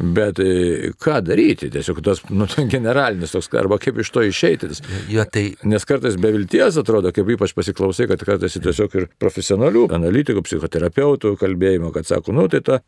Bet 0.00 0.38
e, 0.40 0.92
ką 1.02 1.18
daryti? 1.26 1.68
Tiesiog 1.74 1.98
tas 2.06 2.22
nu, 2.30 2.46
generalinis 2.70 3.34
toks, 3.34 3.50
arba 3.58 3.76
kaip 3.82 3.98
iš 4.00 4.12
to 4.14 4.22
išeiti. 4.24 4.70
Jo, 5.10 5.26
tai 5.28 5.50
Nes 5.68 5.84
kartais 5.84 6.16
be 6.20 6.30
vilties 6.32 6.78
atrodo, 6.80 7.12
kaip 7.12 7.28
ypač 7.34 7.52
pasiklausai, 7.58 8.06
kad 8.08 8.22
kartais 8.24 8.56
tiesiog 8.56 8.96
ir 8.96 9.08
profesionalių 9.20 9.88
analitikų, 9.98 10.46
psichoterapeutų 10.46 11.34
kalbėjimo, 11.42 11.92
kad 11.92 12.08
sako, 12.08 12.36
nu 12.38 12.46
tai 12.48 12.62
ta 12.64 12.80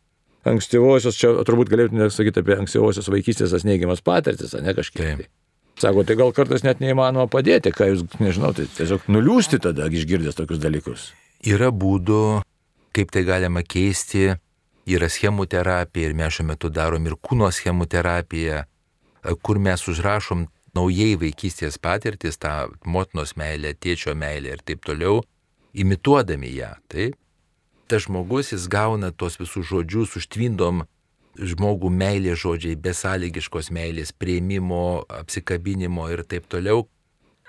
ankstyvosios, 0.48 1.18
čia 1.18 1.34
turbūt 1.46 1.74
galėtume 1.74 2.08
sakyti 2.10 2.42
apie 2.42 2.56
ankstyvosios 2.62 3.10
vaikystės 3.12 3.52
tas 3.54 3.66
neigiamas 3.68 4.02
patirtis, 4.06 4.54
ne 4.62 4.74
kažkiek. 4.78 5.22
Taip. 5.22 5.41
Sako, 5.82 6.04
tai 6.06 6.14
gal 6.14 6.30
kartais 6.30 6.62
net 6.62 6.78
neįmanoma 6.78 7.26
padėti, 7.26 7.72
ką 7.74 7.88
jūs, 7.88 8.04
nežinau, 8.22 8.52
tai 8.54 8.68
tiesiog 8.70 9.08
nuliūsti 9.10 9.58
tada 9.64 9.88
išgirdęs 9.90 10.38
tokius 10.38 10.60
dalykus. 10.62 11.08
yra 11.42 11.72
būdų, 11.74 12.42
kaip 12.94 13.10
tai 13.10 13.24
galima 13.26 13.64
keisti. 13.66 14.36
Yra 14.86 15.06
schemų 15.10 15.46
terapija 15.46 16.08
ir 16.10 16.14
mes 16.18 16.34
šiuo 16.34 16.46
metu 16.48 16.70
darom 16.70 17.04
ir 17.06 17.14
kūno 17.14 17.46
schemų 17.54 17.86
terapiją, 17.90 18.64
kur 19.46 19.60
mes 19.62 19.84
užrašom 19.90 20.48
naujai 20.74 21.14
vaikystės 21.20 21.78
patirtis, 21.78 22.38
tą 22.38 22.72
motinos 22.84 23.36
meilę, 23.38 23.74
tėčio 23.78 24.16
meilę 24.18 24.56
ir 24.56 24.64
taip 24.66 24.82
toliau, 24.86 25.20
imituodami 25.74 26.50
ją. 26.56 26.72
Taip? 26.90 27.14
Tas 27.86 28.08
žmogus, 28.08 28.50
jis 28.54 28.66
gauna 28.70 29.12
tos 29.14 29.38
visus 29.38 29.68
žodžius, 29.70 30.16
užtvindom 30.18 30.82
žmogų 31.38 31.90
meilės 31.92 32.42
žodžiai, 32.42 32.76
besąlygiškos 32.76 33.70
meilės, 33.72 34.12
prieimimo, 34.12 35.04
apsikabinimo 35.08 36.08
ir 36.12 36.24
taip 36.28 36.48
toliau, 36.52 36.86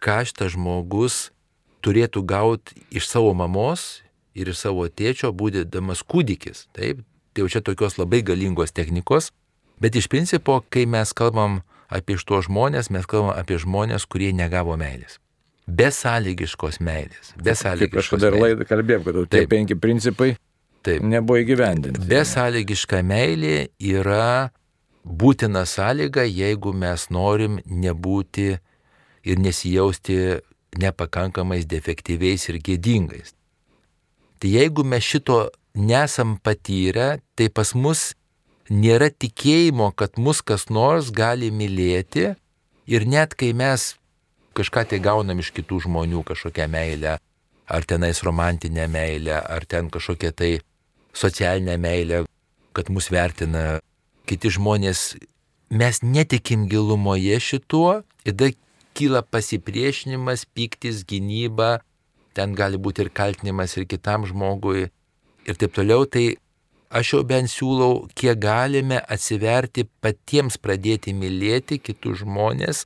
ką 0.04 0.22
šitas 0.28 0.56
žmogus 0.56 1.32
turėtų 1.84 2.24
gauti 2.28 2.80
iš 2.96 3.10
savo 3.12 3.34
mamos 3.36 4.04
ir 4.36 4.50
iš 4.52 4.64
savo 4.64 4.88
tėčio, 4.88 5.34
būdėdamas 5.36 6.04
kūdikis. 6.08 6.68
Taip, 6.76 7.04
tai 7.34 7.44
jau 7.44 7.52
čia 7.52 7.64
tokios 7.66 8.00
labai 8.00 8.24
galingos 8.26 8.72
technikos, 8.76 9.32
bet 9.84 9.98
iš 10.00 10.08
principo, 10.12 10.62
kai 10.70 10.86
mes 10.90 11.12
kalbam 11.14 11.62
apie 11.94 12.18
to 12.18 12.40
žmonės, 12.46 12.90
mes 12.94 13.06
kalbam 13.10 13.36
apie 13.36 13.60
žmonės, 13.62 14.08
kurie 14.08 14.32
negavo 14.34 14.78
meilės. 14.80 15.20
Besąlygiškos 15.68 16.82
meilės. 16.84 17.36
Kaip 17.36 17.46
Besąlygiškos 17.48 18.00
kažkada 18.00 18.32
ir 18.32 18.36
meilės. 18.36 18.50
laidą 18.50 18.68
kalbėjom, 18.68 19.06
kad 19.06 19.20
tie 19.32 19.46
penki 19.48 19.78
principai 19.80 20.34
Taip. 20.84 21.04
nebuvo 21.04 21.40
įgyvendinti. 21.40 22.04
Besąlygiška 22.10 23.00
meilė 23.08 23.70
yra 23.80 24.52
būtina 25.04 25.64
sąlyga, 25.68 26.26
jeigu 26.28 26.74
mes 26.76 27.08
norim 27.10 27.60
nebūti 27.66 28.58
ir 29.24 29.40
nesijausti 29.40 30.42
nepakankamais, 30.80 31.68
defektyviais 31.70 32.50
ir 32.50 32.60
gėdingais. 32.60 33.32
Tai 34.40 34.52
jeigu 34.52 34.84
mes 34.84 35.04
šito 35.04 35.38
nesam 35.76 36.36
patyrę, 36.44 37.22
tai 37.36 37.48
pas 37.48 37.74
mus 37.76 38.12
nėra 38.70 39.08
tikėjimo, 39.12 39.92
kad 39.96 40.18
mus 40.18 40.42
kas 40.42 40.68
nors 40.70 41.12
gali 41.12 41.52
mylėti 41.52 42.34
ir 42.88 43.06
net 43.08 43.36
kai 43.40 43.54
mes 43.56 43.94
kažką 44.58 44.86
tai 44.90 45.00
gaunam 45.00 45.40
iš 45.40 45.54
kitų 45.56 45.86
žmonių, 45.88 46.24
kažkokią 46.28 46.68
meilę, 46.70 47.18
ar 47.68 47.88
tenais 47.88 48.22
romantinę 48.24 48.88
meilę, 48.92 49.40
ar 49.40 49.66
ten 49.66 49.90
kažkokią 49.90 50.32
tai 50.36 50.52
socialinę 51.14 51.78
meilę, 51.78 52.24
kad 52.74 52.90
mus 52.90 53.10
vertina 53.14 53.80
kiti 54.30 54.50
žmonės, 54.54 55.14
mes 55.74 56.02
netikim 56.04 56.68
gilumoje 56.72 57.40
šituo 57.40 58.02
tada 58.24 58.52
kyla 58.94 59.24
pasipriešinimas, 59.26 60.46
piktis, 60.54 61.04
gynyba, 61.10 61.82
ten 62.38 62.54
gali 62.58 62.78
būti 62.78 63.06
ir 63.06 63.12
kaltinimas 63.14 63.76
ir 63.78 63.88
kitam 63.90 64.28
žmogui 64.30 64.88
ir 65.48 65.60
taip 65.60 65.74
toliau, 65.76 66.06
tai 66.06 66.36
aš 66.94 67.16
jau 67.16 67.22
bent 67.28 67.52
siūlau, 67.52 68.06
kiek 68.16 68.40
galime 68.40 69.02
atsiverti 69.02 69.88
patiems 70.02 70.60
pradėti 70.62 71.14
mylėti 71.18 71.80
kitus 71.82 72.22
žmonės, 72.22 72.86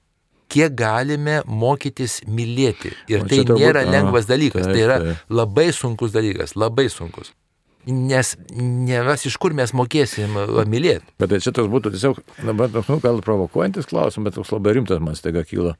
kiek 0.52 0.76
galime 0.80 1.42
mokytis 1.46 2.22
mylėti. 2.28 2.94
Ir 3.12 3.28
tai 3.28 3.44
turbūt, 3.44 3.60
nėra 3.62 3.84
lengvas 3.88 4.30
dalykas, 4.30 4.64
taip, 4.64 4.74
tai 4.74 4.86
yra 4.86 4.98
taip. 5.04 5.28
labai 5.42 5.68
sunkus 5.76 6.16
dalykas, 6.16 6.56
labai 6.56 6.88
sunkus. 6.92 7.34
Nes 7.88 8.34
ne 8.52 9.02
mes 9.08 9.26
iš 9.30 9.38
kur 9.40 9.56
mes 9.56 9.72
mokėsim 9.72 10.34
mylėti. 10.68 11.08
Bet 11.22 11.32
tai 11.32 11.40
šitas 11.44 11.70
būtų 11.72 11.94
tiesiog, 11.94 12.20
dabar 12.44 12.72
toks, 12.74 12.90
nu, 12.92 13.00
gal 13.04 13.22
provokuojantis 13.24 13.88
klausimas, 13.88 14.28
bet 14.28 14.36
toks 14.40 14.52
labai 14.52 14.76
rimtas 14.76 15.00
man 15.04 15.16
staiga 15.16 15.46
kyla. 15.48 15.78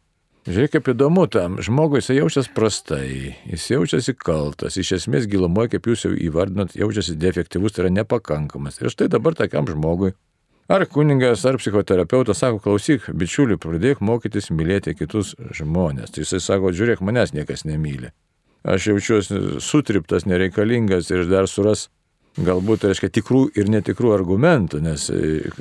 Žiūrėk, 0.48 0.78
kaip 0.78 0.86
įdomu 0.94 1.26
tam. 1.28 1.58
Žmogui 1.60 2.00
jis 2.00 2.14
jaučiasi 2.16 2.54
prastai, 2.56 3.08
jis 3.52 3.66
jaučiasi 3.74 4.14
kaltas, 4.16 4.78
iš 4.80 4.94
esmės 5.02 5.26
gilumoje, 5.28 5.74
kaip 5.74 5.90
jūs 5.92 6.06
jau 6.06 6.14
įvardinot, 6.16 6.72
jaučiasi 6.80 7.18
defektyvus, 7.20 7.76
tai 7.76 7.84
yra 7.84 7.92
nepakankamas. 7.98 8.80
Ir 8.80 8.94
štai 8.94 9.10
dabar 9.12 9.36
tokiam 9.36 9.68
žmogui, 9.68 10.14
ar 10.72 10.86
kuningas, 10.88 11.44
ar 11.44 11.60
psichoterapeutas 11.60 12.40
sako, 12.40 12.62
klausyk, 12.64 13.10
bičiuli, 13.12 13.60
pradėk 13.60 14.00
mokytis 14.00 14.48
mylėti 14.56 14.96
kitus 14.96 15.34
žmonės. 15.60 16.16
Tai 16.16 16.24
jisai 16.24 16.40
sako, 16.40 16.72
žiūrėk, 16.72 17.04
manęs 17.04 17.36
niekas 17.36 17.68
nemyli. 17.68 18.14
Aš 18.64 18.88
jaučiuosi 18.94 19.60
sutriptas, 19.64 20.24
nereikalingas 20.32 21.12
ir 21.12 21.28
dar 21.28 21.52
suras 21.52 21.90
galbūt, 22.38 22.86
reiškia, 22.88 23.10
tikrų 23.18 23.42
ir 23.58 23.72
netikrų 23.72 24.14
argumentų, 24.16 24.82
nes 24.86 25.10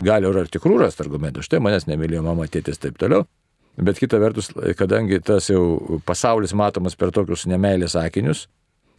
gali 0.04 0.28
ir 0.28 0.52
tikrų 0.52 0.80
rasti 0.84 1.04
argumentų. 1.06 1.44
Štai 1.46 1.60
manęs 1.64 1.88
nemylėjo 1.88 2.24
mama, 2.26 2.48
tėtis, 2.50 2.80
taip 2.82 2.98
toliau. 3.00 3.24
Bet 3.76 4.00
kita 4.00 4.18
vertus, 4.20 4.50
kadangi 4.78 5.18
tas 5.20 5.50
jau 5.50 6.00
pasaulis 6.08 6.54
matomas 6.56 6.96
per 6.96 7.12
tokius 7.12 7.44
nemailės 7.50 7.92
sakinius, 7.96 8.46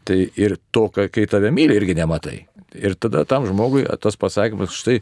tai 0.06 0.28
ir 0.38 0.58
to, 0.72 0.88
kai 0.94 1.26
tave 1.30 1.50
myli, 1.54 1.76
irgi 1.80 1.98
nematai. 1.98 2.38
Ir 2.78 2.98
tada 3.00 3.26
tam 3.26 3.48
žmogui 3.50 3.88
tas 4.02 4.20
pasakymas, 4.20 4.76
štai 4.78 5.00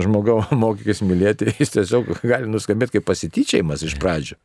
žmogau 0.00 0.40
mokykis 0.62 1.04
mylėti, 1.04 1.52
jis 1.60 1.76
tiesiog 1.76 2.14
gali 2.22 2.48
nuskambėti 2.50 2.98
kaip 2.98 3.08
pasityčiajimas 3.10 3.84
iš 3.86 3.98
pradžių. 4.00 4.40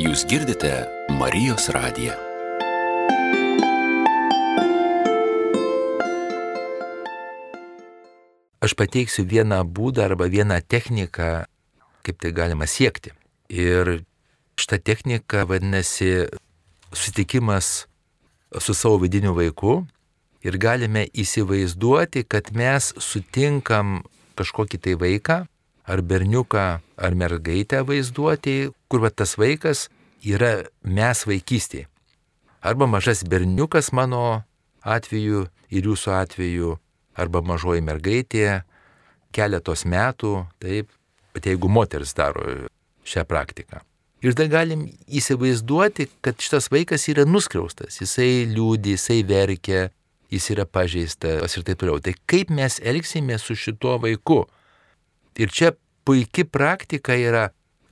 Jūs 0.00 0.24
girdite 0.24 0.72
Marijos 1.12 1.68
radiją. 1.76 2.16
aš 8.60 8.76
pateiksiu 8.76 9.24
vieną 9.24 9.62
būdą 9.64 10.04
arba 10.04 10.28
vieną 10.28 10.60
techniką, 10.68 11.44
kaip 12.04 12.20
tai 12.20 12.32
galima 12.36 12.68
siekti. 12.68 13.12
Ir 13.48 14.02
šita 14.60 14.78
technika 14.78 15.46
vadinasi 15.48 16.28
susitikimas 16.92 17.86
su 18.60 18.74
savo 18.74 19.00
vidiniu 19.00 19.32
vaiku 19.34 19.80
ir 20.44 20.58
galime 20.60 21.06
įsivaizduoti, 21.12 22.24
kad 22.28 22.52
mes 22.56 22.92
sutinkam 23.00 24.02
kažkokį 24.38 24.80
tai 24.84 24.94
vaiką, 25.00 25.40
ar 25.84 26.02
berniuką, 26.02 26.66
ar 26.80 27.14
mergaitę 27.16 27.82
vaizduoti, 27.86 28.70
kur 28.88 29.04
va 29.04 29.10
tas 29.10 29.36
vaikas 29.40 29.88
yra 30.24 30.66
mes 30.84 31.24
vaikystėje. 31.26 31.88
Arba 32.60 32.86
mažas 32.86 33.22
berniukas 33.24 33.88
mano 33.96 34.42
atveju 34.84 35.46
ir 35.72 35.86
jūsų 35.88 36.12
atveju, 36.18 36.74
arba 37.16 37.40
mažoji 37.40 37.84
mergaitė 37.84 38.62
keletos 39.32 39.86
metų, 39.88 40.44
taip, 40.60 40.90
bet 41.34 41.46
jeigu 41.48 41.70
moteris 41.72 42.12
daro 42.16 42.44
šią 43.06 43.24
praktiką. 43.28 43.80
Ir 44.20 44.34
tada 44.36 44.50
galim 44.52 44.84
įsivaizduoti, 45.08 46.10
kad 46.20 46.42
šitas 46.44 46.68
vaikas 46.68 47.06
yra 47.08 47.24
nuskriaustas, 47.24 48.02
jisai 48.02 48.44
liūdį, 48.50 48.98
jisai 48.98 49.22
verkia, 49.24 49.86
jis 50.30 50.50
yra 50.52 50.66
pažeistas 50.68 51.56
ir 51.56 51.64
taip 51.64 51.80
toliau. 51.80 52.02
Tai 52.04 52.12
kaip 52.28 52.52
mes 52.52 52.76
elgsime 52.84 53.38
su 53.40 53.56
šituo 53.56 53.96
vaiku? 54.02 54.42
Ir 55.38 55.50
čia 55.54 55.72
puikia 56.04 56.44
praktika 56.44 57.14
yra, 57.14 57.48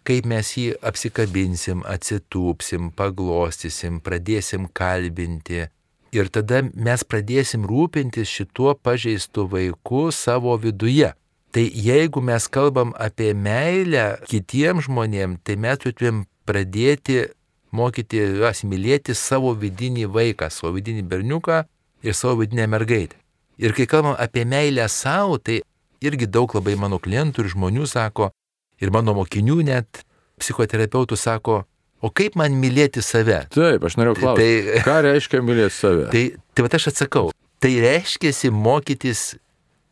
kaip 0.08 0.26
mes 0.26 0.54
jį 0.56 0.72
apsikabinsim, 0.82 1.84
atsitūpsim, 1.86 2.92
paglostysim, 2.96 4.00
pradėsim 4.00 4.70
kalbinti, 4.72 5.68
Ir 6.08 6.30
tada 6.32 6.62
mes 6.72 7.02
pradėsim 7.04 7.66
rūpintis 7.68 8.30
šituo 8.32 8.72
pažeistu 8.80 9.44
vaiku 9.52 10.08
savo 10.14 10.54
viduje. 10.56 11.10
Tai 11.52 11.64
jeigu 11.64 12.22
mes 12.24 12.46
kalbam 12.48 12.94
apie 12.96 13.34
meilę 13.36 14.16
kitiems 14.28 14.86
žmonėms, 14.88 15.42
tai 15.44 15.56
mes 15.60 15.80
turėtumėm 15.80 16.22
pradėti 16.48 17.26
mokyti 17.72 18.22
juos 18.40 18.64
mylėti 18.64 19.16
savo 19.16 19.52
vidinį 19.52 20.08
vaiką, 20.12 20.48
savo 20.52 20.72
vidinį 20.76 21.04
berniuką 21.08 21.62
ir 22.04 22.16
savo 22.16 22.40
vidinę 22.40 22.68
mergaitę. 22.72 23.16
Ir 23.60 23.74
kai 23.76 23.88
kalbam 23.90 24.16
apie 24.16 24.46
meilę 24.48 24.88
savo, 24.88 25.36
tai 25.36 25.60
irgi 26.04 26.28
daug 26.30 26.52
labai 26.56 26.76
mano 26.78 27.00
klientų 27.02 27.44
ir 27.44 27.50
žmonių 27.54 27.88
sako, 27.90 28.30
ir 28.78 28.94
mano 28.94 29.16
mokinių 29.18 29.62
net 29.66 30.04
psichoterapeutų 30.38 31.18
sako, 31.18 31.64
O 31.98 32.12
kaip 32.14 32.36
man 32.38 32.54
mylėti 32.54 33.02
save? 33.02 33.40
Taip, 33.50 33.82
aš 33.82 33.96
noriu 33.98 34.14
klausti. 34.14 34.44
Tai, 34.68 34.82
ką 34.86 34.96
reiškia 35.08 35.42
mylėti 35.42 35.74
save? 35.74 36.04
Tai, 36.12 36.24
tai 36.54 36.64
va 36.64 36.70
aš 36.78 36.90
atsakau. 36.92 37.32
Tai 37.58 37.70
reiškia 37.82 38.52
mokytis 38.54 39.32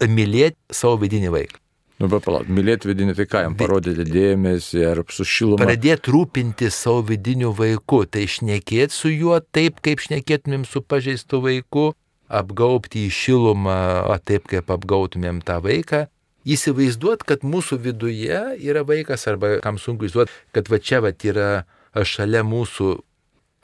mylėti 0.07 0.57
savo 0.71 1.01
vidinį 1.03 1.33
vaiką. 1.35 1.59
Nu, 1.97 2.11
bet 2.13 2.27
palauk, 2.27 2.49
mylėti 2.53 2.91
vidinį, 2.91 3.15
tai 3.17 3.25
ką 3.25 3.43
jam 3.47 3.55
parodyti 3.57 4.05
dėmesį 4.05 4.83
ar 4.85 4.99
su 5.09 5.25
šiluma? 5.25 5.65
Pradėti 5.65 6.13
rūpinti 6.13 6.69
savo 6.71 7.01
vidiniu 7.09 7.55
vaiku, 7.57 8.03
tai 8.05 8.27
šnekėti 8.29 8.93
su 8.93 9.11
juo 9.11 9.39
taip, 9.41 9.81
kaip 9.85 10.05
šnekėtumėm 10.05 10.67
su 10.69 10.85
pažeistu 10.85 11.41
vaiku, 11.41 11.89
apgaupti 12.29 13.07
į 13.07 13.15
šilumą, 13.15 13.79
o 14.11 14.17
taip 14.19 14.49
kaip 14.51 14.71
apgautumėm 14.73 15.41
tą 15.47 15.61
vaiką, 15.65 16.07
įsivaizduot, 16.47 17.25
kad 17.27 17.43
mūsų 17.47 17.79
viduje 17.83 18.41
yra 18.63 18.85
vaikas, 18.87 19.27
arba 19.31 19.57
kam 19.65 19.81
sunku 19.83 20.07
įsivaizduot, 20.07 20.35
kad 20.55 20.71
va 20.71 20.79
čia 20.79 21.03
va 21.05 21.13
yra 21.15 21.51
šalia 21.97 22.43
mūsų, 22.47 22.97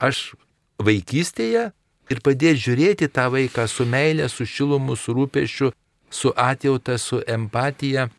aš 0.03 0.33
vaikystėje 0.83 1.69
ir 2.11 2.21
padėti 2.23 2.61
žiūrėti 2.67 3.09
tą 3.13 3.29
vaiką 3.33 3.67
su 3.69 3.85
meilė, 3.87 4.27
su 4.29 4.45
šilumu, 4.45 4.97
su 4.99 5.15
rūpešiu, 5.15 5.71
su 6.09 6.33
atjauta, 6.35 6.97
su 6.97 7.21
empatija. 7.27 8.09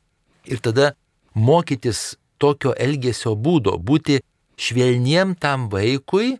Ir 0.44 0.61
tada 0.61 0.92
mokytis 1.35 2.16
tokio 2.38 2.74
elgesio 2.76 3.35
būdo, 3.37 3.76
būti 3.78 4.20
švelniem 4.61 5.35
tam 5.40 5.68
vaikui. 5.72 6.38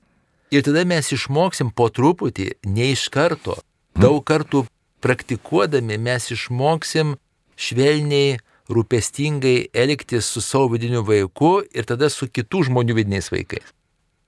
Ir 0.55 0.63
tada 0.63 0.85
mes 0.87 1.09
išmoksim 1.11 1.73
po 1.75 1.89
truputį, 1.91 2.53
ne 2.71 2.93
iš 2.95 3.09
karto, 3.11 3.57
daug 3.99 4.21
kartų 4.27 4.65
praktikuodami 5.05 5.99
mes 6.01 6.31
išmoksim 6.35 7.15
švelniai 7.57 8.39
rūpestingai 8.73 9.69
elgtis 9.77 10.29
su 10.33 10.41
savo 10.41 10.73
vidiniu 10.73 11.05
vaiku 11.05 11.59
ir 11.75 11.87
tada 11.89 12.09
su 12.11 12.29
kitų 12.29 12.65
žmonių 12.71 12.97
vidiniais 13.01 13.31
vaikais. 13.33 13.75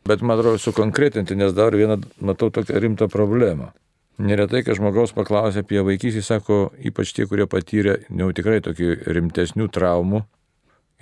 Bet 0.06 0.22
man 0.22 0.38
atrodo 0.38 0.60
sukonkretinti, 0.62 1.34
nes 1.34 1.54
dar 1.56 1.74
vieną 1.74 1.98
matau 2.22 2.52
tokią 2.54 2.78
rimtą 2.82 3.08
problemą. 3.10 3.72
Neretai, 4.16 4.62
kai 4.64 4.76
žmogaus 4.76 5.12
paklausia 5.12 5.60
apie 5.64 5.82
vaikystę, 5.84 6.22
sako, 6.24 6.70
ypač 6.78 7.12
tie, 7.12 7.26
kurie 7.28 7.44
patyrė 7.50 7.98
jau 8.08 8.30
tikrai 8.32 8.62
tokių 8.64 8.94
rimtesnių 9.12 9.66
traumų, 9.72 10.22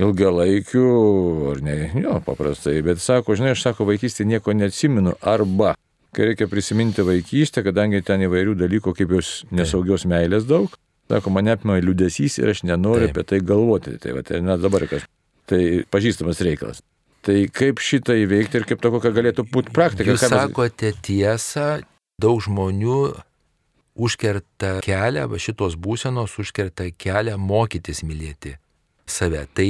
ilgalaikių, 0.03 0.87
ar 1.53 1.61
ne, 1.63 1.77
jo, 2.01 2.17
paprastai, 2.27 2.81
bet 2.83 3.03
sako, 3.03 3.37
žinai, 3.39 3.53
aš 3.55 3.69
sako, 3.69 3.87
vaikystė 3.93 4.27
nieko 4.27 4.57
neatsimenu, 4.57 5.15
arba, 5.23 5.77
kai 6.15 6.31
reikia 6.31 6.49
prisiminti 6.51 7.05
vaikystę, 7.07 7.65
kadangi 7.67 8.03
ten 8.07 8.25
įvairių 8.27 8.57
dalykų, 8.63 8.95
kaip 8.97 9.13
jos 9.19 9.35
nesaugios 9.55 10.07
meilės 10.09 10.47
daug, 10.49 10.73
Sako, 11.11 11.31
mane 11.35 11.53
apima 11.53 11.77
liūdėsys 11.85 12.39
ir 12.41 12.51
aš 12.55 12.63
nenoriu 12.65 13.11
Taip. 13.11 13.19
apie 13.19 13.29
tai 13.29 13.41
galvoti. 13.45 13.99
Tai, 14.01 14.15
va, 14.17 14.25
tai 14.25 14.41
na, 14.41 14.57
dabar 14.61 14.87
kas. 14.89 15.05
Tai 15.51 15.61
pažįstamas 15.93 16.41
reikalas. 16.47 16.81
Tai 17.25 17.37
kaip 17.53 17.81
šitą 17.85 18.17
įveikti 18.23 18.61
ir 18.61 18.67
kaip 18.69 18.81
to 18.81 18.91
kokia 18.93 19.13
galėtų 19.17 19.45
būti 19.53 19.73
praktika? 19.77 20.09
Jūs 20.09 20.25
sakote 20.29 20.93
tiesą, 21.05 21.69
daug 22.21 22.41
žmonių 22.45 23.01
užkerta 23.95 24.79
kelią, 24.85 25.27
va 25.31 25.41
šitos 25.41 25.77
būsenos 25.81 26.39
užkerta 26.41 26.89
kelią 26.89 27.37
mokytis 27.41 28.01
mylėti 28.05 28.57
save. 29.09 29.45
Tai 29.53 29.69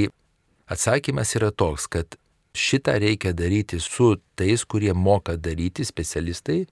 atsakymas 0.71 1.35
yra 1.39 1.51
toks, 1.51 1.89
kad 1.91 2.19
šitą 2.55 2.99
reikia 3.03 3.35
daryti 3.37 3.81
su 3.81 4.15
tais, 4.39 4.65
kurie 4.65 4.95
moka 4.95 5.37
daryti 5.37 5.85
specialistai, 5.85 6.65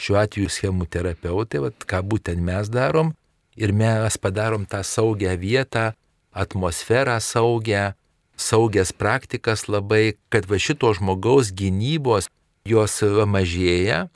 šiuo 0.00 0.20
atveju 0.20 0.52
schemų 0.52 0.86
terapeutai, 0.92 1.62
va, 1.64 1.70
ką 1.72 2.02
būtent 2.06 2.40
mes 2.44 2.70
darom, 2.72 3.14
ir 3.56 3.72
mes 3.76 4.16
padarom 4.20 4.66
tą 4.68 4.82
saugią 4.86 5.36
vietą, 5.40 5.90
atmosferą 6.32 7.18
saugią, 7.20 7.92
saugias 8.36 8.92
praktikas 8.92 9.66
labai, 9.68 10.16
kad 10.32 10.46
va 10.48 10.60
šito 10.60 10.92
žmogaus 10.96 11.52
gynybos 11.52 12.30
jos 12.64 13.00
mažėja 13.28 14.06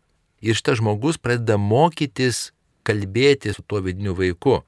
ir 0.44 0.56
šitas 0.56 0.80
žmogus 0.80 1.18
pradeda 1.20 1.58
mokytis 1.60 2.52
kalbėti 2.84 3.52
su 3.56 3.64
tuo 3.66 3.80
vidiniu 3.84 4.14
vaiku. 4.16 4.62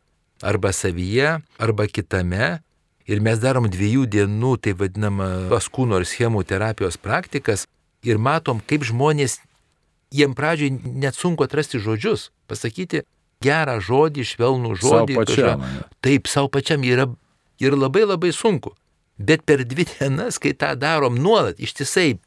Arba 0.44 0.72
savyje, 0.72 1.38
arba 1.60 1.86
kitame. 1.88 2.60
Ir 3.06 3.22
mes 3.22 3.38
darom 3.38 3.68
dviejų 3.70 4.06
dienų, 4.10 4.56
tai 4.62 4.74
vadinamą 4.74 5.28
kūno 5.70 6.00
ir 6.02 6.06
schemų 6.08 6.42
terapijos 6.46 6.98
praktikas 6.98 7.66
ir 8.02 8.18
matom, 8.18 8.58
kaip 8.58 8.82
žmonės, 8.86 9.38
jiem 10.14 10.34
pradžioj 10.34 10.72
net 10.84 11.14
sunku 11.14 11.46
atrasti 11.46 11.78
žodžius, 11.82 12.30
pasakyti 12.50 13.04
gerą 13.42 13.78
žodį, 13.82 14.24
švelnų 14.26 14.74
žodį. 14.80 15.14
Sau 15.14 15.22
pačiam. 15.22 15.62
kažką. 15.62 15.86
Taip, 16.02 16.26
savo 16.30 16.50
pačiam 16.50 16.82
yra 16.86 17.06
ir 17.62 17.76
labai 17.76 18.06
labai 18.06 18.32
sunku. 18.34 18.74
Bet 19.18 19.46
per 19.48 19.64
dvi 19.64 19.86
dienas, 19.88 20.40
kai 20.42 20.52
tą 20.52 20.74
darom 20.76 21.16
nuolat, 21.16 21.60
ištisai 21.62 22.18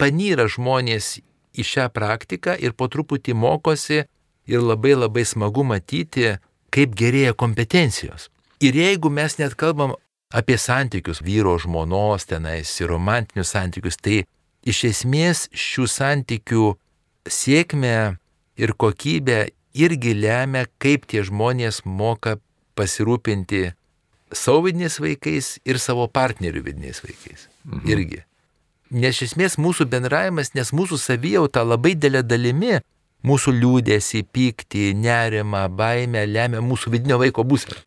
panyra 0.00 0.48
žmonės 0.50 1.20
į 1.56 1.64
šią 1.66 1.88
praktiką 1.94 2.56
ir 2.60 2.74
po 2.76 2.90
truputį 2.92 3.34
mokosi 3.36 4.04
ir 4.50 4.60
labai 4.60 4.96
labai 4.98 5.24
smagu 5.24 5.64
matyti, 5.64 6.36
kaip 6.70 6.94
gerėja 6.98 7.32
kompetencijos. 7.34 8.28
Ir 8.60 8.76
jeigu 8.76 9.08
mes 9.08 9.38
net 9.40 9.54
kalbam 9.56 9.94
apie 10.36 10.58
santykius, 10.60 11.22
vyro 11.24 11.56
žmonos 11.58 12.28
tenais 12.28 12.70
ir 12.80 12.92
romantinius 12.92 13.54
santykius, 13.54 13.96
tai 13.96 14.26
iš 14.68 14.84
esmės 14.90 15.46
šių 15.56 15.86
santykių 15.88 16.66
sėkmę 17.24 17.96
ir 18.60 18.74
kokybę 18.76 19.40
irgi 19.72 20.14
lemia, 20.14 20.66
kaip 20.78 21.08
tie 21.08 21.24
žmonės 21.24 21.82
moka 21.84 22.36
pasirūpinti 22.76 23.70
savo 24.32 24.66
vidiniais 24.68 25.00
vaikais 25.00 25.56
ir 25.64 25.80
savo 25.80 26.06
partnerių 26.12 26.64
vidiniais 26.68 27.00
vaikais. 27.02 27.48
Mhm. 27.64 27.88
Irgi. 27.88 28.22
Nes 28.90 29.16
iš 29.16 29.30
esmės 29.30 29.56
mūsų 29.56 29.86
bendravimas, 29.88 30.52
nes 30.54 30.72
mūsų 30.74 30.98
savijauta 30.98 31.62
labai 31.64 31.94
dėlė 31.94 32.24
dalimi 32.26 32.80
mūsų 33.26 33.54
liūdėsi, 33.56 34.24
pyktį, 34.34 34.90
nerimą, 34.98 35.68
baimę 35.68 36.26
lemia 36.26 36.60
mūsų 36.64 36.92
vidinio 36.96 37.20
vaiko 37.20 37.44
būseną. 37.46 37.78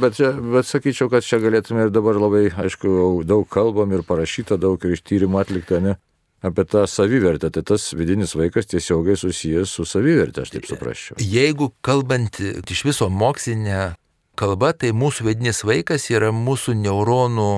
Bet, 0.00 0.16
čia, 0.18 0.32
bet 0.34 0.66
sakyčiau, 0.66 1.06
kad 1.10 1.22
čia 1.22 1.38
galėtume 1.38 1.86
ir 1.86 1.92
dabar 1.94 2.18
labai, 2.18 2.48
aišku, 2.50 3.22
daug 3.26 3.46
kalbam 3.46 3.92
ir 3.94 4.02
parašyta, 4.06 4.58
daug 4.58 4.82
ir 4.82 4.96
iš 4.96 5.04
tyrimų 5.06 5.38
atlikta, 5.44 5.78
ne, 5.82 5.94
apie 6.42 6.64
tą 6.66 6.82
savivertę. 6.90 7.52
Tai 7.54 7.62
tas 7.62 7.92
vidinis 7.94 8.34
vaikas 8.34 8.66
tiesiogiai 8.72 9.18
susijęs 9.20 9.76
su 9.78 9.86
savivertė, 9.86 10.42
aš 10.42 10.54
taip 10.56 10.66
suprasčiau. 10.66 11.20
Jeigu 11.22 11.70
kalbant 11.86 12.40
iš 12.42 12.82
viso 12.88 13.06
mokslinė 13.06 13.94
kalba, 14.34 14.72
tai 14.74 14.90
mūsų 14.90 15.28
vidinis 15.30 15.62
vaikas 15.62 16.08
yra 16.10 16.32
mūsų 16.34 16.74
neuronų 16.82 17.52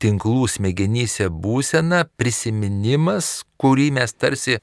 tinklų 0.00 0.48
smegenyse 0.48 1.28
būsena, 1.28 2.06
prisiminimas, 2.16 3.42
kurį 3.60 3.90
mes 3.98 4.14
tarsi 4.14 4.56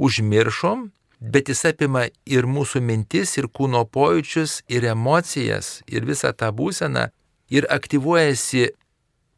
užmiršom, 0.00 0.88
bet 1.20 1.50
jis 1.52 1.64
apima 1.68 2.06
ir 2.26 2.48
mūsų 2.48 2.80
mintis, 2.84 3.36
ir 3.38 3.48
kūno 3.52 3.84
pojūčius, 3.92 4.62
ir 4.72 4.86
emocijas, 4.90 5.80
ir 5.88 6.06
visą 6.08 6.32
tą 6.32 6.50
būseną, 6.56 7.10
ir 7.52 7.66
aktyvuojasi 7.70 8.70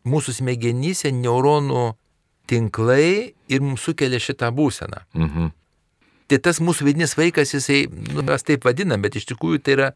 mūsų 0.07 0.37
smegenyse 0.39 1.13
neuronų 1.15 1.93
tinklai 2.51 3.35
ir 3.49 3.65
mums 3.65 3.83
sukelia 3.87 4.21
šitą 4.23 4.51
būseną. 4.55 5.03
Mhm. 5.15 5.51
Tai 6.31 6.39
tas 6.41 6.63
mūsų 6.65 6.87
vidinis 6.87 7.17
vaikas, 7.19 7.53
jisai, 7.53 7.85
nu, 7.91 8.23
mes 8.25 8.47
taip 8.47 8.65
vadinam, 8.65 9.03
bet 9.05 9.19
iš 9.19 9.27
tikrųjų 9.33 9.59
tai 9.61 9.75
yra 9.77 9.89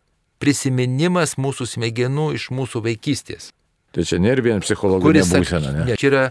prisiminimas 0.43 1.37
mūsų 1.41 1.69
smegenų 1.77 2.33
iš 2.37 2.51
mūsų 2.53 2.83
vaikystės. 2.85 3.53
Tai 3.97 4.05
čia 4.05 4.19
nėra 4.21 4.45
vien 4.45 4.61
psichologinė 4.61 5.23
būsena, 5.25 5.71
ne? 5.73 5.85
ne, 5.89 5.97
čia 5.97 6.11
yra 6.11 6.25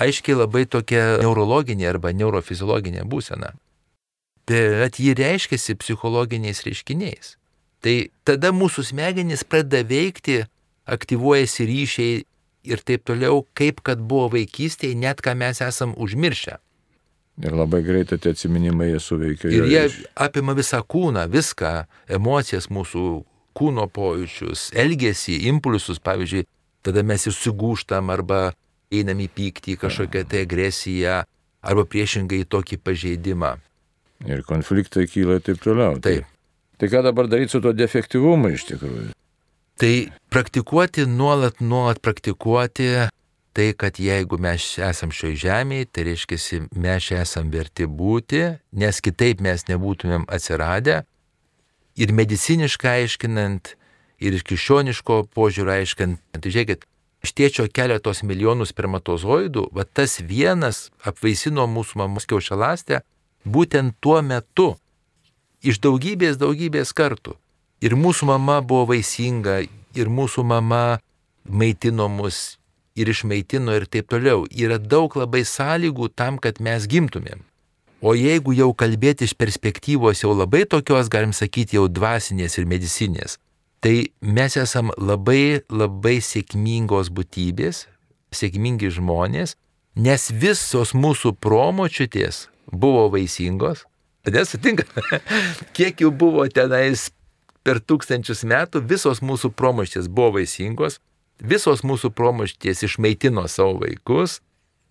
aiškiai 0.00 0.38
labai 0.38 0.64
tokia 0.70 1.18
neurologinė 1.20 1.90
arba 1.90 2.14
neurofiziologinė 2.16 3.04
būsena. 3.04 3.52
Bet 4.50 4.98
ji 4.98 5.14
reiškiasi 5.14 5.76
psichologiniais 5.78 6.64
reiškiniais. 6.66 7.36
Tai 7.80 7.94
tada 8.26 8.50
mūsų 8.52 8.82
smegenys 8.90 9.44
pradeda 9.46 9.84
veikti, 9.86 10.42
aktyvuojasi 10.90 11.66
ryšiai 11.70 12.16
ir 12.70 12.82
taip 12.84 13.06
toliau, 13.08 13.44
kaip 13.56 13.80
kad 13.86 14.02
buvo 14.02 14.28
vaikystėje, 14.34 14.98
net 14.98 15.22
ką 15.24 15.36
mes 15.38 15.62
esam 15.64 15.94
užmiršę. 15.96 16.58
Ir 17.40 17.54
labai 17.56 17.80
greitai 17.86 18.18
tie 18.20 18.34
atsiminimai 18.34 18.90
suveikia. 19.00 19.48
Ir 19.48 19.64
jie 19.70 19.84
iš- 19.88 20.00
apima 20.14 20.52
visą 20.58 20.82
kūną, 20.84 21.24
viską, 21.30 21.86
emocijas 22.08 22.68
mūsų 22.68 23.04
kūno 23.56 23.86
pojūčius, 23.88 24.70
elgesį, 24.76 25.38
impulsus, 25.48 25.98
pavyzdžiui, 26.04 26.44
tada 26.82 27.02
mes 27.02 27.26
ir 27.26 27.32
sugūštam 27.32 28.12
arba 28.12 28.52
einam 28.92 29.18
į 29.24 29.28
pyktį, 29.32 29.78
kažkokią 29.80 30.26
tai 30.28 30.44
agresiją, 30.44 31.22
arba 31.62 31.84
priešingai 31.84 32.44
tokį 32.44 32.76
pažeidimą. 32.84 33.56
Ir 34.28 34.42
konfliktai 34.44 35.06
kyla 35.08 35.38
ir 35.38 35.46
taip 35.46 35.62
toliau. 35.64 35.96
Taip. 36.02 36.26
Tai, 36.26 36.80
tai 36.82 36.90
ką 36.92 37.04
dabar 37.06 37.30
daryti 37.30 37.56
su 37.56 37.62
tuo 37.64 37.72
defektyvumu 37.76 38.52
iš 38.56 38.66
tikrųjų? 38.72 39.14
Tai 39.80 39.94
praktikuoti, 40.28 41.06
nuolat, 41.08 41.62
nuolat 41.64 42.02
praktikuoti 42.04 42.90
tai, 43.56 43.72
kad 43.76 43.98
jeigu 43.98 44.38
mes 44.40 44.64
esam 44.84 45.12
šioje 45.14 45.38
žemėje, 45.44 45.88
tai 45.90 46.04
reiškia, 46.10 46.60
mes 46.76 47.06
čia 47.06 47.22
esam 47.24 47.50
verti 47.52 47.86
būti, 47.88 48.42
nes 48.76 49.00
kitaip 49.02 49.42
mes 49.44 49.66
nebūtumėm 49.68 50.28
atsiradę. 50.30 51.00
Ir 52.00 52.14
mediciniškai 52.16 53.00
aiškinant, 53.02 53.74
ir 54.22 54.36
iš 54.36 54.46
krikščioniško 54.46 55.22
požiūrio 55.34 55.74
aiškinant, 55.80 56.22
tai 56.36 56.52
žiūrėkit, 56.52 56.86
iš 57.26 57.34
tėčio 57.36 57.66
keletos 57.74 58.22
milijonų 58.24 58.68
spermatozoidų, 58.70 59.66
va 59.76 59.84
tas 59.84 60.20
vienas 60.24 60.88
apvaisino 61.04 61.66
mūsų 61.68 62.00
mamos 62.00 62.28
kiaušalastę 62.30 63.02
būtent 63.44 63.96
tuo 64.00 64.20
metu, 64.22 64.74
iš 65.62 65.80
daugybės, 65.84 66.38
daugybės 66.40 66.92
kartų. 66.96 67.36
Ir 67.80 67.96
mūsų 67.96 68.28
mama 68.28 68.60
buvo 68.60 68.90
vaisinga, 68.92 69.62
ir 69.96 70.10
mūsų 70.12 70.44
mama 70.44 71.00
maitino 71.48 72.08
mus, 72.12 72.58
ir 72.96 73.08
išmaitino 73.08 73.76
ir 73.78 73.86
taip 73.88 74.10
toliau. 74.12 74.44
Yra 74.50 74.78
daug 74.78 75.16
labai 75.16 75.44
sąlygų 75.48 76.10
tam, 76.16 76.38
kad 76.38 76.60
mes 76.60 76.88
gimtumėm. 76.90 77.44
O 78.00 78.14
jeigu 78.16 78.54
jau 78.56 78.70
kalbėti 78.72 79.26
iš 79.28 79.34
perspektyvos 79.36 80.22
jau 80.22 80.32
labai 80.32 80.64
tokios, 80.64 81.10
galim 81.12 81.34
sakyti, 81.36 81.76
jau 81.76 81.84
dvasinės 81.88 82.56
ir 82.56 82.68
medicinės, 82.68 83.36
tai 83.84 84.12
mes 84.20 84.56
esam 84.56 84.92
labai 84.96 85.60
labai 85.68 86.16
sėkmingos 86.24 87.12
būtybės, 87.12 87.84
sėkmingi 88.32 88.88
žmonės, 88.96 89.56
nes 89.96 90.30
visos 90.32 90.94
mūsų 90.96 91.34
promočiutės 91.44 92.46
buvo 92.72 93.08
vaisingos. 93.12 93.84
Nesutinka, 94.28 94.84
kiek 95.76 96.02
jų 96.02 96.10
buvo 96.12 96.44
tenais 96.52 97.08
per 97.64 97.80
tūkstančius 97.80 98.44
metų, 98.48 98.82
visos 98.84 99.22
mūsų 99.24 99.52
promoštės 99.56 100.08
buvo 100.08 100.38
vaisingos, 100.38 100.98
visos 101.40 101.84
mūsų 101.84 102.12
promoštės 102.16 102.84
išmaitino 102.84 103.46
savo 103.48 103.80
vaikus, 103.84 104.40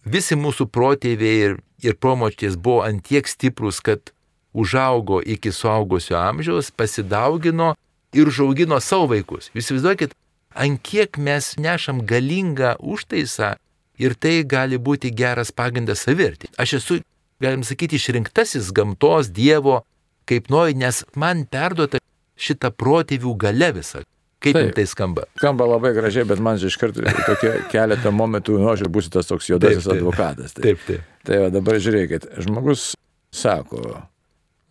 visi 0.06 0.38
mūsų 0.38 0.70
protėviai 0.74 1.36
ir, 1.46 1.60
ir 1.86 1.98
promoštės 2.02 2.58
buvo 2.58 2.84
antiek 2.88 3.30
stiprus, 3.30 3.82
kad 3.86 4.14
užaugo 4.54 5.22
iki 5.22 5.52
suaugusio 5.54 6.18
amžiaus, 6.18 6.72
pasidaugino 6.72 7.76
ir 8.14 8.30
užaugino 8.30 8.80
savo 8.82 9.12
vaikus. 9.14 9.52
Jūs 9.54 9.70
įsivaizduokit, 9.70 10.16
ant 10.58 10.82
kiek 10.82 11.18
mes 11.22 11.54
nešam 11.62 12.02
galingą 12.10 12.76
užtaisą 12.82 13.56
ir 14.02 14.16
tai 14.16 14.42
gali 14.44 14.80
būti 14.82 15.12
geras 15.14 15.52
pagrindas 15.52 16.06
savirti. 16.08 16.50
Aš 16.58 16.80
esu, 16.80 17.00
galim 17.42 17.64
sakyti, 17.64 17.96
išrinktasis 18.00 18.72
gamtos, 18.76 19.30
Dievo, 19.34 19.82
kaip 20.30 20.50
nori, 20.54 20.76
nes 20.78 21.04
man 21.16 21.46
perduota 21.50 22.00
šitą 22.40 22.72
protėvių 22.76 23.36
gale 23.42 23.72
visą. 23.80 24.04
Kaip 24.40 24.56
Taip. 24.56 24.70
tai 24.78 24.86
skamba? 24.88 25.26
Skamba 25.36 25.66
labai 25.68 25.90
gražiai, 25.98 26.24
bet 26.24 26.40
man 26.40 26.56
iš 26.64 26.78
karto 26.80 27.04
tokie 27.26 27.50
keletą 27.74 28.14
momentų, 28.16 28.56
nu, 28.62 28.70
aš 28.72 28.86
būsiu 28.88 29.12
tas 29.12 29.28
toks 29.28 29.50
juodasis 29.52 29.84
Taip, 29.84 29.90
taip. 29.92 30.00
advokatas. 30.00 30.54
Tai, 30.56 30.64
Taip, 30.64 30.86
taip. 30.88 31.02
tai 31.28 31.40
va, 31.44 31.50
dabar 31.52 31.76
žiūrėkit, 31.84 32.30
žmogus 32.46 32.94
sako, 33.36 33.82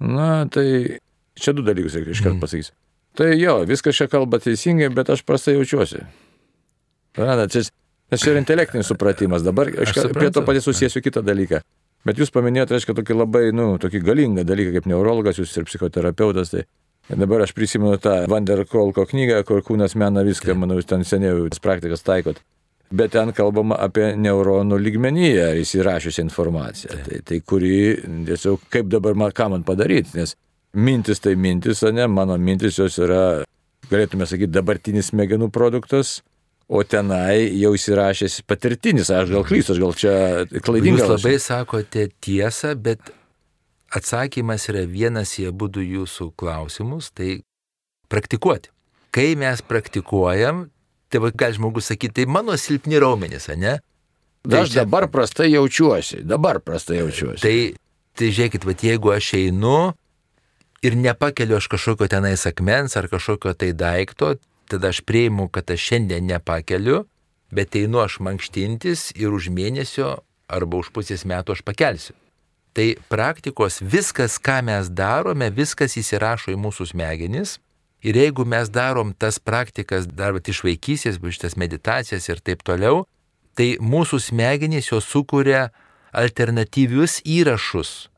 na 0.01 0.47
tai 0.49 0.65
čia 1.37 1.53
du 1.53 1.61
dalykus 1.67 1.99
reikia 2.01 2.17
iškart 2.17 2.39
Mm. 2.39 2.41
pasakysiu. 2.41 2.73
Tai 3.19 3.29
jo, 3.37 3.59
viskas 3.69 3.97
čia 3.99 4.07
kalba 4.09 4.39
teisingai, 4.41 4.89
bet 4.95 5.11
aš 5.11 5.21
prastai 5.27 5.59
jaučiuosi. 5.59 6.01
Suprantat, 7.13 7.51
čia, 7.53 7.63
nes 8.13 8.23
čia 8.23 8.31
yra 8.33 8.41
intelektinis 8.41 8.89
supratimas. 8.89 9.43
Dabar 9.45 9.69
aš 9.69 9.93
suprantu. 9.93 10.17
prie 10.19 10.31
to 10.31 10.43
patys 10.47 10.65
susijęsiu 10.69 11.03
kitą 11.03 11.21
dalyką. 11.27 11.61
Bet 12.07 12.21
jūs 12.21 12.31
paminėjote, 12.35 12.77
reiškia, 12.77 12.95
tokį 13.01 13.17
labai, 13.17 13.49
nu, 13.57 13.73
tokį 13.83 14.03
galingą 14.07 14.45
dalyką 14.47 14.77
kaip 14.77 14.87
neurologas, 14.91 15.41
jūs 15.41 15.57
ir 15.59 15.67
psichoterapeutas. 15.69 16.53
Tai 16.55 16.63
Dabar 17.09 17.41
aš 17.41 17.55
prisimenu 17.57 17.97
tą 17.97 18.27
Vanderkolko 18.29 19.07
knygą, 19.09 19.41
kur 19.49 19.63
kūnas 19.65 19.95
mena 19.97 20.21
viską, 20.27 20.53
manau, 20.59 20.77
jūs 20.77 20.89
ten 20.91 21.07
seniau 21.09 21.47
praktikas 21.65 22.05
taikot. 22.05 22.43
Bet 22.93 23.15
ten 23.17 23.33
kalbama 23.37 23.79
apie 23.81 24.11
neuronų 24.17 24.77
lygmenyje 24.81 25.47
įsirašiusią 25.63 26.27
informaciją. 26.27 26.99
Tai, 27.07 27.21
tai 27.25 27.41
kuri, 27.41 27.73
tiesiog, 28.29 28.69
kaip 28.73 28.93
dabar 28.93 29.17
man, 29.17 29.33
ką 29.33 29.49
man 29.55 29.65
padaryti, 29.65 30.17
nes 30.21 30.35
mintis 30.77 31.21
tai 31.25 31.35
mintis, 31.37 31.81
ne, 31.93 32.07
mano 32.13 32.37
mintis 32.37 32.77
jos 32.81 33.01
yra, 33.01 33.23
galėtume 33.89 34.29
sakyti, 34.29 34.53
dabartinis 34.53 35.09
smegenų 35.13 35.49
produktas, 35.53 36.19
o 36.69 36.83
tenai 36.85 37.49
jau 37.57 37.73
įsirašęs 37.77 38.43
patirtinis, 38.49 39.09
aš 39.11 39.33
gal 39.33 39.45
klystu, 39.49 39.75
aš 39.75 39.81
gal 39.83 39.95
čia 39.97 40.15
klaidingas. 40.65 41.07
Jūs 41.07 41.15
labai 41.15 41.37
sakote 41.41 42.09
tiesą, 42.25 42.75
bet 42.77 43.13
atsakymas 43.95 44.69
yra 44.69 44.85
vienas 44.89 45.33
į 45.41 45.49
abu 45.53 45.71
jūsų 45.73 46.33
klausimus, 46.37 47.11
tai 47.17 47.41
praktikuoti. 48.13 48.73
Kai 49.17 49.33
mes 49.41 49.63
praktikuojam, 49.65 50.67
tai 51.09 51.23
gali 51.33 51.57
žmogus 51.57 51.89
sakyti, 51.89 52.21
tai 52.21 52.27
mano 52.29 52.57
silpni 52.61 53.01
raumenys, 53.01 53.49
ne? 53.57 53.79
Tai 54.45 54.63
aš 54.63 54.75
čia... 54.75 54.83
dabar 54.85 55.09
prastai 55.13 55.49
jaučiuosi, 55.55 56.23
dabar 56.29 56.61
prastai 56.61 57.01
jaučiuosi. 57.01 57.41
Tai, 57.43 57.57
tai 58.19 58.29
žiūrėkit, 58.29 58.69
va, 58.69 58.77
jeigu 58.77 59.15
aš 59.17 59.33
einu 59.41 59.79
ir 60.85 60.95
nepakeliu 61.01 61.57
aš 61.59 61.67
kažkokio 61.73 62.11
tenais 62.13 62.45
akmens 62.47 62.95
ar 63.01 63.09
kažkokio 63.11 63.57
tai 63.59 63.73
daikto, 63.73 64.37
tada 64.71 64.93
aš 64.93 65.03
prieimu, 65.09 65.49
kad 65.49 65.71
aš 65.71 65.81
šiandien 65.91 66.27
nepakeliu, 66.29 67.05
bet 67.51 67.77
einu 67.77 68.03
aš 68.05 68.19
mankštintis 68.25 69.13
ir 69.17 69.33
už 69.33 69.49
mėnesio 69.55 70.19
arba 70.49 70.81
už 70.81 70.93
pusės 70.93 71.25
metų 71.29 71.57
aš 71.57 71.65
pakelsiu. 71.65 72.17
Tai 72.77 72.95
praktikos 73.11 73.81
viskas, 73.83 74.37
ką 74.39 74.61
mes 74.69 74.91
darome, 74.93 75.49
viskas 75.51 75.97
įsirašo 75.99 76.53
į 76.53 76.61
mūsų 76.63 76.93
smegenis. 76.93 77.57
Ir 78.07 78.15
jeigu 78.15 78.45
mes 78.47 78.69
darom 78.71 79.11
tas 79.11 79.41
praktikas 79.43 80.07
dar 80.07 80.37
iš 80.39 80.63
vaikysės, 80.63 81.19
šitas 81.19 81.57
meditacijas 81.59 82.29
ir 82.29 82.39
taip 82.39 82.63
toliau, 82.63 83.09
tai 83.59 83.75
mūsų 83.83 84.21
smegenys 84.23 84.93
jos 84.93 85.09
sukuria 85.11 85.73
alternatyvius 86.13 87.19
įrašus. 87.27 88.09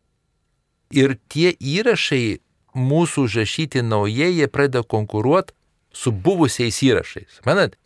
Ir 0.93 1.17
tie 1.33 1.55
įrašai 1.57 2.43
mūsų 2.77 3.25
užrašyti 3.25 3.81
naujai, 3.83 4.35
jie 4.37 4.49
pradeda 4.53 4.83
konkuruoti 4.85 5.55
su 5.93 6.13
buvusiais 6.13 6.83
įrašais. 6.87 7.41
Manat, 7.47 7.77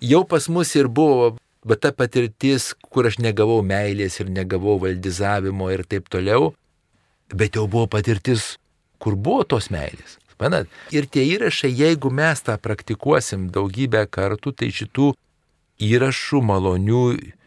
jau 0.00 0.24
pas 0.28 0.48
mus 0.48 0.74
ir 0.76 0.88
buvo 0.88 1.34
bet 1.66 1.82
ta 1.82 1.90
patirtis, 1.92 2.70
kur 2.92 3.08
aš 3.08 3.18
negavau 3.18 3.58
meilės 3.66 4.20
ir 4.22 4.30
negavau 4.30 4.76
valdizavimo 4.82 5.70
ir 5.74 5.82
taip 5.88 6.06
toliau, 6.12 6.52
bet 7.34 7.58
jau 7.58 7.66
buvo 7.66 7.88
patirtis, 7.90 8.54
kur 9.02 9.18
buvo 9.18 9.42
tos 9.54 9.68
meilės. 9.74 10.18
Manat, 10.40 10.68
ir 10.92 11.08
tie 11.08 11.24
įrašai, 11.24 11.70
jeigu 11.72 12.10
mes 12.12 12.42
tą 12.44 12.58
praktikuosim 12.60 13.48
daugybę 13.54 14.04
kartų, 14.12 14.52
tai 14.52 14.68
šitų 14.68 15.14
įrašų 15.82 16.42
malonių 16.44 17.04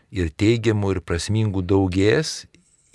ir 0.09 0.31
teigiamų 0.41 0.95
ir 0.95 1.01
prasmingų 1.05 1.61
daugės 1.69 2.47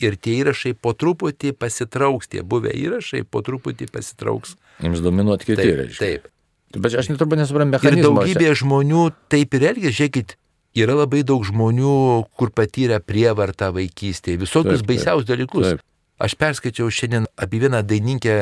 ir 0.02 0.18
tie 0.18 0.40
įrašai 0.42 0.74
po 0.74 0.92
truputį 0.98 1.54
pasitrauks, 1.54 2.28
tie 2.34 2.42
buvę 2.42 2.74
įrašai 2.74 3.22
po 3.22 3.44
truputį 3.46 3.86
pasitrauks. 3.94 4.58
Jums 4.82 5.02
dominuoti 5.04 5.46
kiti 5.46 5.60
taip, 5.62 5.72
įrašai. 5.76 6.00
Taip. 6.02 6.30
Bet 6.74 6.96
aš 6.98 7.12
neturbūt 7.12 7.38
nesuprantu 7.42 7.76
mechanizmo. 7.76 8.24
Ir 8.24 8.34
daugybė 8.34 8.54
žmonių 8.58 9.04
taip 9.30 9.54
ir 9.54 9.68
elgia, 9.70 9.92
žiūrėkit, 9.94 10.34
Yra 10.74 10.96
labai 10.98 11.22
daug 11.22 11.44
žmonių, 11.46 12.24
kur 12.34 12.50
patyrė 12.50 12.98
prievartą 12.98 13.68
vaikystėje, 13.76 14.40
visokius 14.42 14.80
taip, 14.80 14.88
baisiausius 14.88 15.28
dalykus. 15.28 15.68
Taip. 15.68 15.84
Aš 16.24 16.34
perskaičiau 16.38 16.90
šiandien 16.90 17.28
apie 17.38 17.60
vieną 17.62 17.82
dainininkę, 17.86 18.34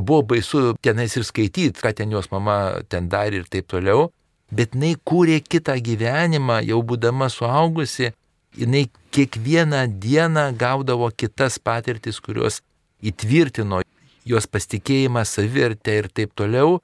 buvo 0.00 0.24
baisu 0.34 0.72
tenais 0.82 1.14
ir 1.14 1.26
skaityti, 1.26 1.78
ką 1.78 1.92
ten 2.00 2.10
jos 2.10 2.32
mama 2.34 2.82
ten 2.90 3.06
darė 3.12 3.42
ir 3.42 3.46
taip 3.52 3.70
toliau, 3.70 4.08
bet 4.50 4.74
jinai 4.74 4.96
kūrė 5.06 5.38
kitą 5.46 5.78
gyvenimą, 5.86 6.58
jau 6.66 6.80
būdama 6.82 7.30
suaugusi, 7.30 8.10
jinai 8.58 8.88
kiekvieną 9.14 9.86
dieną 10.02 10.48
gaudavo 10.58 11.12
kitas 11.14 11.62
patirtis, 11.62 12.18
kurios 12.18 12.58
įtvirtino 13.06 13.84
jos 14.26 14.50
pasitikėjimą, 14.50 15.22
savirtę 15.26 15.94
ir 16.00 16.10
taip 16.10 16.34
toliau 16.34 16.80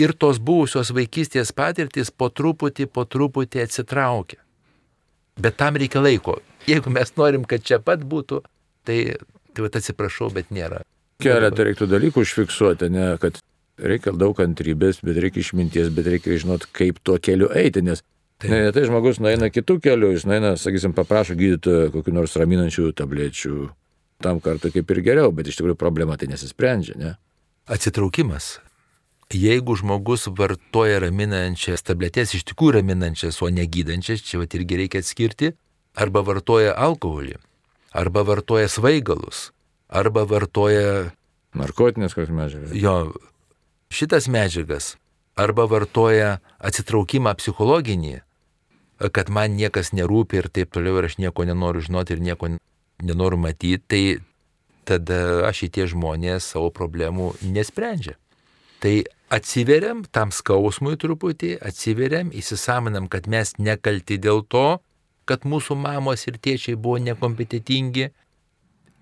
ir 0.00 0.14
tos 0.16 0.40
buvusios 0.40 0.92
vaikystės 0.96 1.52
patirtis 1.56 2.10
po 2.10 2.30
truputį, 2.32 2.88
po 2.88 3.04
truputį 3.04 3.64
atsitraukia. 3.64 4.40
Bet 5.40 5.56
tam 5.60 5.78
reikia 5.80 6.02
laiko. 6.02 6.38
Jeigu 6.68 6.92
mes 6.92 7.12
norim, 7.16 7.46
kad 7.48 7.64
čia 7.64 7.80
pat 7.84 8.02
būtų, 8.04 8.42
tai, 8.88 8.98
tai 9.54 9.64
vat 9.64 9.78
atsiprašau, 9.80 10.30
bet 10.34 10.50
nėra. 10.54 10.82
Keletą 11.20 11.66
reiktų 11.68 11.88
dalykų 11.88 12.24
užfiksuoti, 12.24 12.88
ne, 12.92 13.12
kad 13.20 13.40
reikia 13.80 14.12
daug 14.16 14.36
kantrybės, 14.36 15.00
bet 15.04 15.20
reikia 15.20 15.44
išminties, 15.44 15.92
bet 15.96 16.08
reikia 16.12 16.38
žinot, 16.40 16.66
kaip 16.76 17.00
tuo 17.04 17.20
keliu 17.22 17.52
eiti, 17.56 17.84
nes 17.84 18.04
Taip. 18.40 18.48
Ne, 18.48 18.60
tai 18.72 18.86
žmogus 18.88 19.18
nueina 19.20 19.50
kitų 19.52 19.74
kelių, 19.84 20.14
jis 20.14 20.22
nueina, 20.24 20.54
sakysim, 20.56 20.94
paprašo 20.96 21.34
gydytojo 21.36 21.90
kokių 21.92 22.14
nors 22.16 22.38
raminančių 22.40 22.86
tablečių, 22.96 23.66
tam 24.24 24.40
kartu 24.40 24.70
kaip 24.72 24.94
ir 24.94 25.00
geriau, 25.04 25.28
bet 25.36 25.50
iš 25.52 25.58
tikrųjų 25.58 25.76
problema 25.76 26.16
tai 26.16 26.30
nesisprendžia, 26.30 26.96
ne? 26.96 27.10
Atsitraukimas 27.68 28.54
Jeigu 29.30 29.76
žmogus 29.78 30.26
vartoja 30.26 30.98
raminančias 31.04 31.84
tabletės, 31.86 32.32
iš 32.34 32.48
tikrųjų 32.50 32.80
raminančias, 32.80 33.38
o 33.44 33.50
negydančias, 33.54 34.24
čia 34.26 34.40
vat 34.42 34.56
irgi 34.58 34.80
reikia 34.80 35.04
atskirti, 35.04 35.52
arba 35.94 36.24
vartoja 36.26 36.72
alkoholį, 36.74 37.36
arba 37.94 38.24
vartoja 38.26 38.70
svaigalus, 38.70 39.50
arba 39.86 40.24
vartoja... 40.26 41.12
Narkotinės 41.54 42.14
kokias 42.14 42.34
medžiagas. 42.34 42.74
Jo, 42.74 42.96
šitas 43.94 44.26
medžiagas, 44.30 44.96
arba 45.38 45.68
vartoja 45.70 46.40
atsitraukimą 46.58 47.36
psichologinį, 47.38 48.20
kad 49.14 49.30
man 49.30 49.54
niekas 49.54 49.94
nerūpi 49.96 50.42
ir 50.42 50.50
taip 50.50 50.74
toliau 50.74 50.98
ir 50.98 51.08
aš 51.08 51.20
nieko 51.22 51.46
nenoriu 51.46 51.82
žinoti 51.86 52.18
ir 52.18 52.24
nieko 52.24 52.50
nenoriu 53.02 53.38
matyti, 53.40 53.78
tai 53.86 54.02
tada 54.90 55.46
aš 55.48 55.64
šitie 55.64 55.86
žmonės 55.90 56.50
savo 56.50 56.70
problemų 56.74 57.32
nesprendžia. 57.46 58.18
Tai 58.80 58.94
atsiveriam 59.30 60.02
tam 60.10 60.32
skausmui 60.34 60.98
truputį, 61.00 61.54
atsiveriam, 61.62 62.32
įsisamonam, 62.34 63.06
kad 63.10 63.28
mes 63.30 63.54
nekalti 63.58 64.18
dėl 64.18 64.42
to, 64.50 64.80
kad 65.28 65.46
mūsų 65.46 65.76
mamos 65.78 66.26
ir 66.26 66.40
tėčiai 66.42 66.74
buvo 66.74 66.98
nekompetitingi 67.04 68.10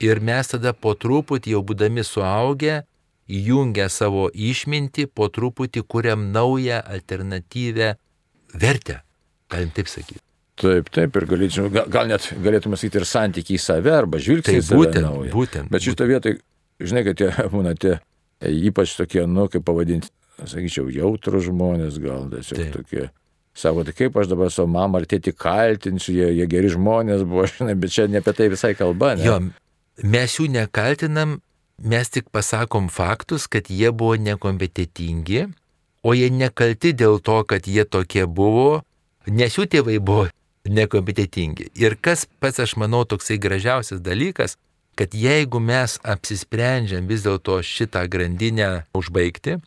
ir 0.05 0.21
mes 0.21 0.53
tada 0.53 0.75
po 0.77 0.95
truputį, 0.95 1.57
jau 1.57 1.65
būdami 1.65 2.05
suaugę, 2.05 2.83
įjungę 3.29 3.89
savo 3.93 4.29
išmintį, 4.33 5.09
po 5.13 5.29
truputį 5.33 5.85
kuriam 5.89 6.31
naują 6.33 6.81
alternatyvę 6.85 7.95
vertę, 8.55 9.01
galim 9.53 9.73
taip 9.77 9.91
sakyti. 9.91 10.23
Taip, 10.59 10.89
taip, 10.91 11.15
ir 11.15 11.25
galėtume, 11.31 11.71
gal, 11.71 11.87
gal 11.93 12.09
net 12.11 12.25
galėtume 12.43 12.77
sakyti 12.77 12.99
ir 12.99 13.07
santykiai 13.07 13.59
į 13.59 13.63
save, 13.63 13.93
arba 13.95 14.19
žvilgsnį 14.19 14.57
į 14.59 14.63
save. 14.67 14.79
Būtent, 14.81 15.05
naują. 15.07 15.33
būtent. 15.35 15.71
Bet 15.71 15.85
šitą 15.85 16.09
vietą, 16.11 16.33
žinai, 16.83 17.05
kad 17.07 17.21
tie, 17.21 17.29
būna 17.53 17.77
tie 17.79 17.99
ypač 18.43 18.97
tokie, 18.99 19.23
nu, 19.31 19.47
kaip 19.53 19.65
pavadinti, 19.67 20.11
sakyčiau, 20.47 20.89
jautrų 20.93 21.41
žmonės, 21.49 21.99
gal 22.03 22.29
tiesiog 22.31 22.61
Taip. 22.61 22.77
tokie. 22.77 23.09
Sako, 23.59 23.83
tai 23.83 23.95
kaip 23.97 24.17
aš 24.21 24.29
dabar 24.31 24.53
savo 24.55 24.69
mamą 24.71 25.01
ar 25.01 25.09
tėti 25.11 25.33
kaltinsiu, 25.35 26.13
jie, 26.15 26.29
jie 26.37 26.47
geri 26.51 26.71
žmonės 26.71 27.25
buvo, 27.27 27.47
žinai, 27.51 27.75
bet 27.79 27.95
čia 27.95 28.07
ne 28.11 28.23
apie 28.23 28.35
tai 28.39 28.51
visai 28.53 28.75
kalba. 28.79 29.17
Ne? 29.19 29.27
Jo, 29.27 29.39
mes 30.07 30.37
jų 30.39 30.47
nekaltinam, 30.55 31.41
mes 31.83 32.13
tik 32.15 32.31
pasakom 32.35 32.87
faktus, 32.93 33.49
kad 33.51 33.71
jie 33.73 33.91
buvo 33.91 34.19
nekompetitingi, 34.23 35.49
o 36.07 36.15
jie 36.15 36.29
nekalti 36.31 36.95
dėl 36.95 37.19
to, 37.19 37.41
kad 37.51 37.67
jie 37.67 37.83
tokie 37.83 38.29
buvo, 38.31 38.85
nes 39.27 39.59
jų 39.59 39.67
tėvai 39.75 39.99
buvo 39.99 40.29
nekompetitingi. 40.69 41.73
Ir 41.81 41.99
kas 41.99 42.29
pats, 42.39 42.61
aš 42.63 42.77
manau, 42.79 43.03
toksai 43.09 43.41
gražiausias 43.43 44.03
dalykas, 44.05 44.55
kad 44.99 45.15
jeigu 45.15 45.59
mes 45.63 45.97
apsisprendžiam 46.07 47.07
vis 47.11 47.25
dėlto 47.27 47.59
šitą 47.63 48.05
grandinę 48.11 48.71
užbaigti 48.99 49.59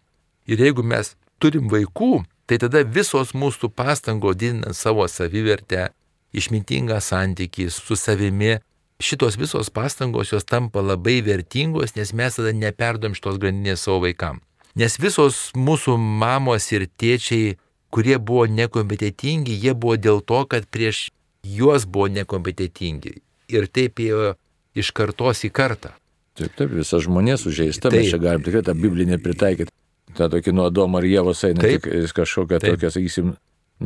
ir 0.48 0.62
jeigu 0.66 0.84
mes 0.84 1.16
turim 1.42 1.70
vaikų, 1.72 2.24
tai 2.50 2.60
tada 2.62 2.84
visos 2.84 3.34
mūsų 3.38 3.72
pastangos 3.76 4.38
didinant 4.38 4.78
savo 4.78 5.08
savivertę, 5.08 5.90
išmintingą 6.36 7.00
santykį 7.04 7.70
su 7.74 7.98
savimi, 8.00 8.60
šitos 9.02 9.38
visos 9.40 9.72
pastangos 9.74 10.32
jos 10.32 10.46
tampa 10.46 10.84
labai 10.84 11.20
vertingos, 11.26 11.96
nes 11.96 12.14
mes 12.14 12.38
tada 12.38 12.54
neperdom 12.56 13.16
šitos 13.18 13.40
grandinės 13.42 13.86
savo 13.88 14.04
vaikam. 14.06 14.42
Nes 14.76 14.96
visos 15.02 15.50
mūsų 15.58 15.98
mamos 15.98 16.70
ir 16.72 16.88
tėčiai, 16.88 17.58
kurie 17.92 18.16
buvo 18.16 18.46
nekompetitingi, 18.48 19.58
jie 19.66 19.74
buvo 19.76 19.98
dėl 20.00 20.22
to, 20.24 20.46
kad 20.48 20.70
prieš 20.72 21.10
juos 21.44 21.86
buvo 21.86 22.08
nekompetitingi. 22.08 23.18
Ir 23.52 23.68
taip 23.68 24.00
jie 24.00 24.36
iš 24.78 24.94
kartos 24.96 25.44
į 25.44 25.52
kartą. 25.52 25.92
Taip, 26.40 26.54
taip, 26.56 26.72
visa 26.72 27.02
žmonė 27.04 27.36
sužeista, 27.36 27.92
mes 27.92 28.08
čia 28.08 28.22
galim 28.22 28.46
tikrai 28.46 28.64
tą 28.64 28.76
biblinę 28.78 29.20
pritaikyti. 29.20 29.74
Ta 30.18 30.28
tokį 30.32 30.54
nuo 30.56 30.68
Adomo 30.70 31.00
ir 31.02 31.10
Jėvos 31.12 31.46
eina 31.48 31.64
tik 31.64 31.88
kažkokią 32.18 32.60
taip. 32.60 32.76
tokią, 32.76 32.92
sakysim, 32.98 33.34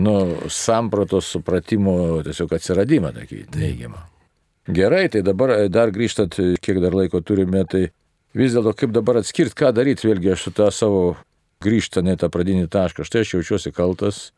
nu, 0.05 0.15
sampratos 0.49 1.29
supratimo 1.35 2.23
tiesiog 2.25 2.55
atsiradimą, 2.57 3.13
tokį 3.19 3.41
neigiamą. 3.55 4.01
Gerai, 4.65 5.05
tai 5.13 5.21
dabar 5.21 5.53
dar 5.69 5.91
grįžtant, 5.93 6.39
kiek 6.61 6.81
dar 6.81 6.95
laiko 6.97 7.21
turime, 7.21 7.61
tai 7.69 7.91
vis 8.33 8.55
dėlto 8.55 8.73
kaip 8.77 8.95
dabar 8.95 9.21
atskirti, 9.21 9.53
ką 9.59 9.69
daryti, 9.77 10.09
vėlgi 10.09 10.33
aš 10.33 10.47
su 10.47 10.53
tą 10.57 10.71
savo 10.73 11.03
grįžtą 11.63 12.01
į 12.01 12.17
tą 12.21 12.31
pradinį 12.33 12.67
tašką, 12.73 13.05
štai 13.05 13.21
aš 13.21 13.35
jaučiuosi 13.37 13.73
kaltas, 13.75 14.31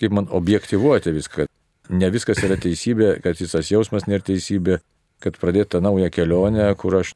kaip 0.00 0.16
man 0.16 0.30
objektivuoti 0.32 1.12
viską. 1.14 1.46
Ne 1.92 2.08
viskas 2.08 2.40
yra 2.46 2.56
teisybė, 2.56 3.18
kad 3.20 3.36
visas 3.36 3.68
jausmas 3.68 4.08
nėra 4.08 4.24
teisybė, 4.24 4.78
kad 5.20 5.36
pradėti 5.40 5.74
tą 5.76 5.82
naują 5.84 6.08
kelionę, 6.12 6.70
kur 6.80 7.02
aš 7.02 7.12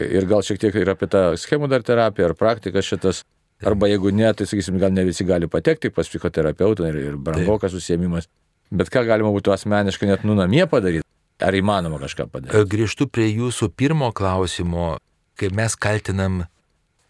ir 0.00 0.26
gal 0.28 0.44
šiek 0.44 0.60
tiek 0.60 0.76
ir 0.76 0.90
apie 0.92 1.08
tą 1.12 1.28
schemų 1.38 1.68
dar 1.68 1.84
terapiją 1.86 2.30
ar 2.30 2.36
praktiką 2.38 2.82
šitas. 2.84 3.22
Arba 3.64 3.88
jeigu 3.88 4.12
ne, 4.12 4.28
tai 4.36 4.44
sakysim, 4.48 4.76
gal 4.80 4.92
ne 4.92 5.06
visi 5.06 5.24
gali 5.24 5.48
patekti 5.48 5.88
pas 5.94 6.08
psichoterapeutą 6.08 6.90
ir, 6.90 6.98
ir 7.12 7.16
brangokas 7.16 7.76
užsiemimas. 7.76 8.28
Bet 8.70 8.90
ką 8.92 9.06
galima 9.06 9.30
būtų 9.32 9.54
asmeniškai 9.54 10.10
net 10.10 10.26
nunamie 10.26 10.66
padaryti? 10.68 11.06
Ar 11.40 11.56
įmanoma 11.56 12.00
kažką 12.02 12.26
padaryti? 12.32 12.68
Grįžtu 12.72 13.06
prie 13.08 13.30
jūsų 13.30 13.70
pirmo 13.76 14.10
klausimo, 14.16 14.96
kai 15.40 15.48
mes 15.54 15.76
kaltinam 15.76 16.44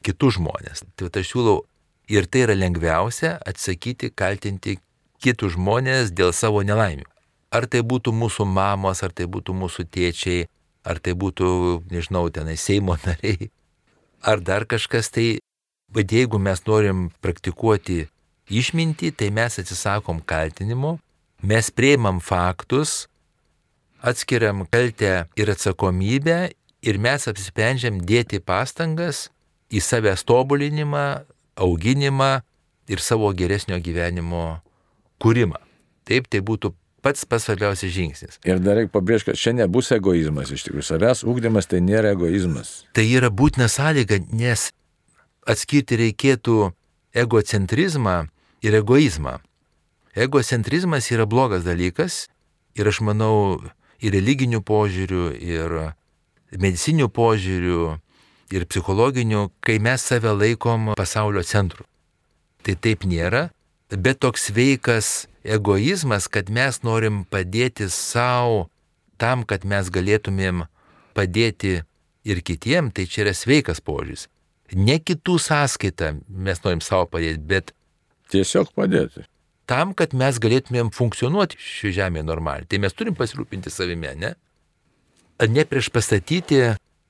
kitus 0.07 0.37
žmonės. 0.39 0.85
Tai 0.95 1.11
aš 1.11 1.33
siūlau, 1.33 1.61
ir 2.11 2.29
tai 2.31 2.45
yra 2.47 2.55
lengviausia 2.55 3.37
atsakyti, 3.47 4.13
kaltinti 4.15 4.79
kitus 5.23 5.57
žmonės 5.57 6.13
dėl 6.15 6.33
savo 6.37 6.63
nelaimių. 6.67 7.07
Ar 7.55 7.67
tai 7.71 7.83
būtų 7.87 8.13
mūsų 8.15 8.47
mamos, 8.51 9.03
ar 9.03 9.15
tai 9.17 9.27
būtų 9.31 9.55
mūsų 9.57 9.87
tėčiai, 9.91 10.47
ar 10.87 11.01
tai 11.03 11.17
būtų, 11.19 11.49
nežinau, 11.91 12.27
tenai 12.31 12.57
Seimo 12.61 12.99
nariai, 13.07 13.51
ar 14.23 14.43
dar 14.43 14.67
kažkas 14.69 15.11
tai, 15.15 15.39
bet 15.97 16.13
jeigu 16.13 16.39
mes 16.43 16.61
norim 16.69 17.09
praktikuoti 17.25 18.05
išmintį, 18.53 19.13
tai 19.17 19.31
mes 19.35 19.59
atsisakom 19.63 20.21
kaltinimo, 20.29 20.97
mes 21.43 21.71
prieimam 21.73 22.21
faktus, 22.21 23.07
atskiriam 24.05 24.67
kaltę 24.71 25.27
ir 25.37 25.51
atsakomybę 25.51 26.39
ir 26.87 27.01
mes 27.03 27.27
apsisprendžiam 27.31 27.99
dėti 28.05 28.41
pastangas 28.45 29.27
į 29.73 29.83
savęs 29.83 30.23
tobulinimą, 30.29 31.07
auginimą 31.57 32.33
ir 32.93 33.03
savo 33.03 33.33
geresnio 33.35 33.81
gyvenimo 33.83 34.61
kūrimą. 35.23 35.59
Taip, 36.07 36.29
tai 36.31 36.43
būtų 36.45 36.71
pats 37.03 37.27
pats 37.27 37.49
svarbiausias 37.49 37.93
žingsnis. 37.95 38.39
Ir 38.47 38.61
dar 38.63 38.79
reikia 38.79 38.93
pabrėžti, 38.95 39.33
kad 39.33 39.41
čia 39.41 39.55
nebus 39.57 39.91
egoizmas 39.95 40.53
iš 40.55 40.69
tikrųjų. 40.69 40.87
Savęs 40.87 41.25
ūkdymas 41.27 41.71
tai 41.71 41.81
nėra 41.83 42.15
egoizmas. 42.15 42.83
Tai 42.95 43.07
yra 43.09 43.33
būtina 43.33 43.67
sąlyga, 43.73 44.21
nes 44.35 44.69
atskirti 45.47 45.99
reikėtų 46.01 46.73
egocentrizmą 47.17 48.27
ir 48.67 48.77
egoizmą. 48.81 49.39
Egocentrizmas 50.17 51.11
yra 51.13 51.27
blogas 51.29 51.65
dalykas 51.67 52.27
ir 52.77 52.89
aš 52.89 53.03
manau 53.05 53.61
ir 54.01 54.13
religinių 54.17 54.63
požiūrių, 54.67 55.25
ir 55.41 55.77
medicinių 56.57 57.09
požiūrių, 57.13 57.83
ir 58.55 58.67
psichologinių, 58.71 59.49
kai 59.61 59.79
mes 59.83 60.05
save 60.07 60.33
laikom 60.37 60.95
pasaulio 60.99 61.43
centru. 61.47 61.87
Tai 62.63 62.77
taip 62.83 63.07
nėra, 63.07 63.49
bet 63.91 64.21
toks 64.23 64.51
veikas 64.55 65.27
egoizmas, 65.45 66.29
kad 66.29 66.51
mes 66.51 66.83
norim 66.83 67.25
padėti 67.31 67.91
savo 67.91 68.67
tam, 69.17 69.45
kad 69.45 69.65
mes 69.65 69.91
galėtumėm 69.91 70.67
padėti 71.17 71.81
ir 72.27 72.43
kitiem, 72.43 72.91
tai 72.91 73.07
čia 73.07 73.27
yra 73.27 73.35
sveikas 73.35 73.81
požiūris. 73.81 74.27
Ne 74.75 74.99
kitų 74.99 75.37
sąskaitą 75.43 76.17
mes 76.29 76.63
norim 76.65 76.83
savo 76.83 77.07
padėti, 77.11 77.43
bet 77.47 77.73
tiesiog 78.33 78.73
padėti. 78.75 79.27
Tam, 79.67 79.93
kad 79.99 80.15
mes 80.15 80.39
galėtumėm 80.43 80.93
funkcionuoti 80.95 81.59
šioje 81.59 81.95
žemėje 82.01 82.27
normaliai. 82.27 82.67
Tai 82.71 82.81
mes 82.83 82.95
turim 82.95 83.15
pasirūpinti 83.19 83.71
savimi, 83.71 84.13
ne? 84.19 84.35
Ne 85.43 85.65
prieš 85.69 85.91
pastatyti 85.95 86.61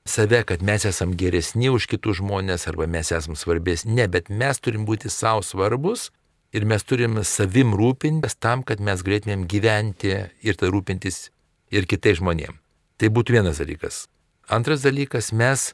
save, 0.09 0.41
kad 0.43 0.63
mes 0.65 0.85
esam 0.85 1.13
geresni 1.17 1.69
už 1.69 1.85
kitus 1.91 2.19
žmonės 2.21 2.67
arba 2.69 2.87
mes 2.89 3.11
esam 3.13 3.37
svarbesni. 3.37 3.93
Ne, 3.97 4.07
bet 4.09 4.29
mes 4.29 4.59
turim 4.59 4.85
būti 4.89 5.11
savo 5.13 5.43
svarbus 5.45 6.09
ir 6.55 6.65
mes 6.65 6.83
turim 6.83 7.21
savim 7.23 7.75
rūpintis 7.77 8.37
tam, 8.39 8.63
kad 8.63 8.81
mes 8.81 9.03
galėtumėm 9.05 9.45
gyventi 9.49 10.13
ir 10.41 10.57
tai 10.57 10.71
rūpintis 10.73 11.27
ir 11.71 11.89
kitais 11.89 12.21
žmonėm. 12.21 12.57
Tai 12.97 13.09
būtų 13.13 13.37
vienas 13.37 13.61
dalykas. 13.61 14.07
Antras 14.49 14.81
dalykas, 14.81 15.29
mes 15.35 15.73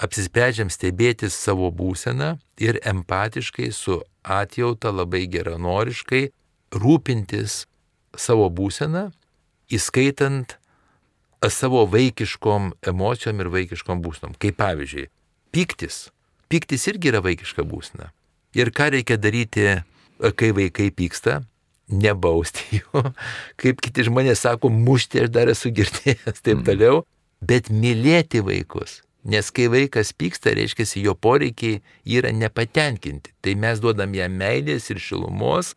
apsisprendžiam 0.00 0.70
stebėti 0.72 1.30
savo 1.30 1.70
būseną 1.74 2.34
ir 2.62 2.80
empatiškai 2.82 3.70
su 3.72 4.00
atjauta 4.24 4.90
labai 4.94 5.26
geranoriškai 5.30 6.24
rūpintis 6.74 7.64
savo 8.18 8.48
būseną, 8.50 9.08
įskaitant 9.70 10.56
savo 11.50 11.84
vaikiškom 11.90 12.72
emocijom 12.88 13.40
ir 13.42 13.50
vaikiškom 13.52 14.02
būsnom. 14.04 14.34
Kaip 14.40 14.56
pavyzdžiui, 14.60 15.08
piktis. 15.54 16.08
Piktis 16.48 16.86
irgi 16.88 17.10
yra 17.12 17.20
vaikiška 17.24 17.64
būsena. 17.68 18.10
Ir 18.56 18.70
ką 18.74 18.90
reikia 18.94 19.18
daryti, 19.20 19.82
kai 20.38 20.50
vaikai 20.56 20.90
pyksta? 20.94 21.42
Nebausti 21.92 22.78
jų, 22.80 23.02
kaip 23.60 23.82
kiti 23.84 24.06
žmonės 24.08 24.46
sako, 24.46 24.70
mušti 24.72 25.26
aš 25.26 25.32
dar 25.34 25.50
esu 25.52 25.72
girdėjęs, 25.74 26.40
taip 26.40 26.62
mm. 26.62 26.64
toliau, 26.64 27.02
bet 27.44 27.68
mylėti 27.68 28.40
vaikus. 28.44 29.02
Nes 29.24 29.48
kai 29.56 29.70
vaikas 29.72 30.12
pyksta, 30.12 30.52
reiškia, 30.56 30.86
jo 31.00 31.14
poreikiai 31.16 31.80
yra 32.04 32.32
nepatenkinti. 32.32 33.32
Tai 33.40 33.54
mes 33.56 33.80
duodam 33.80 34.12
jam 34.16 34.36
meilės 34.36 34.90
ir 34.92 35.00
šilumos 35.00 35.72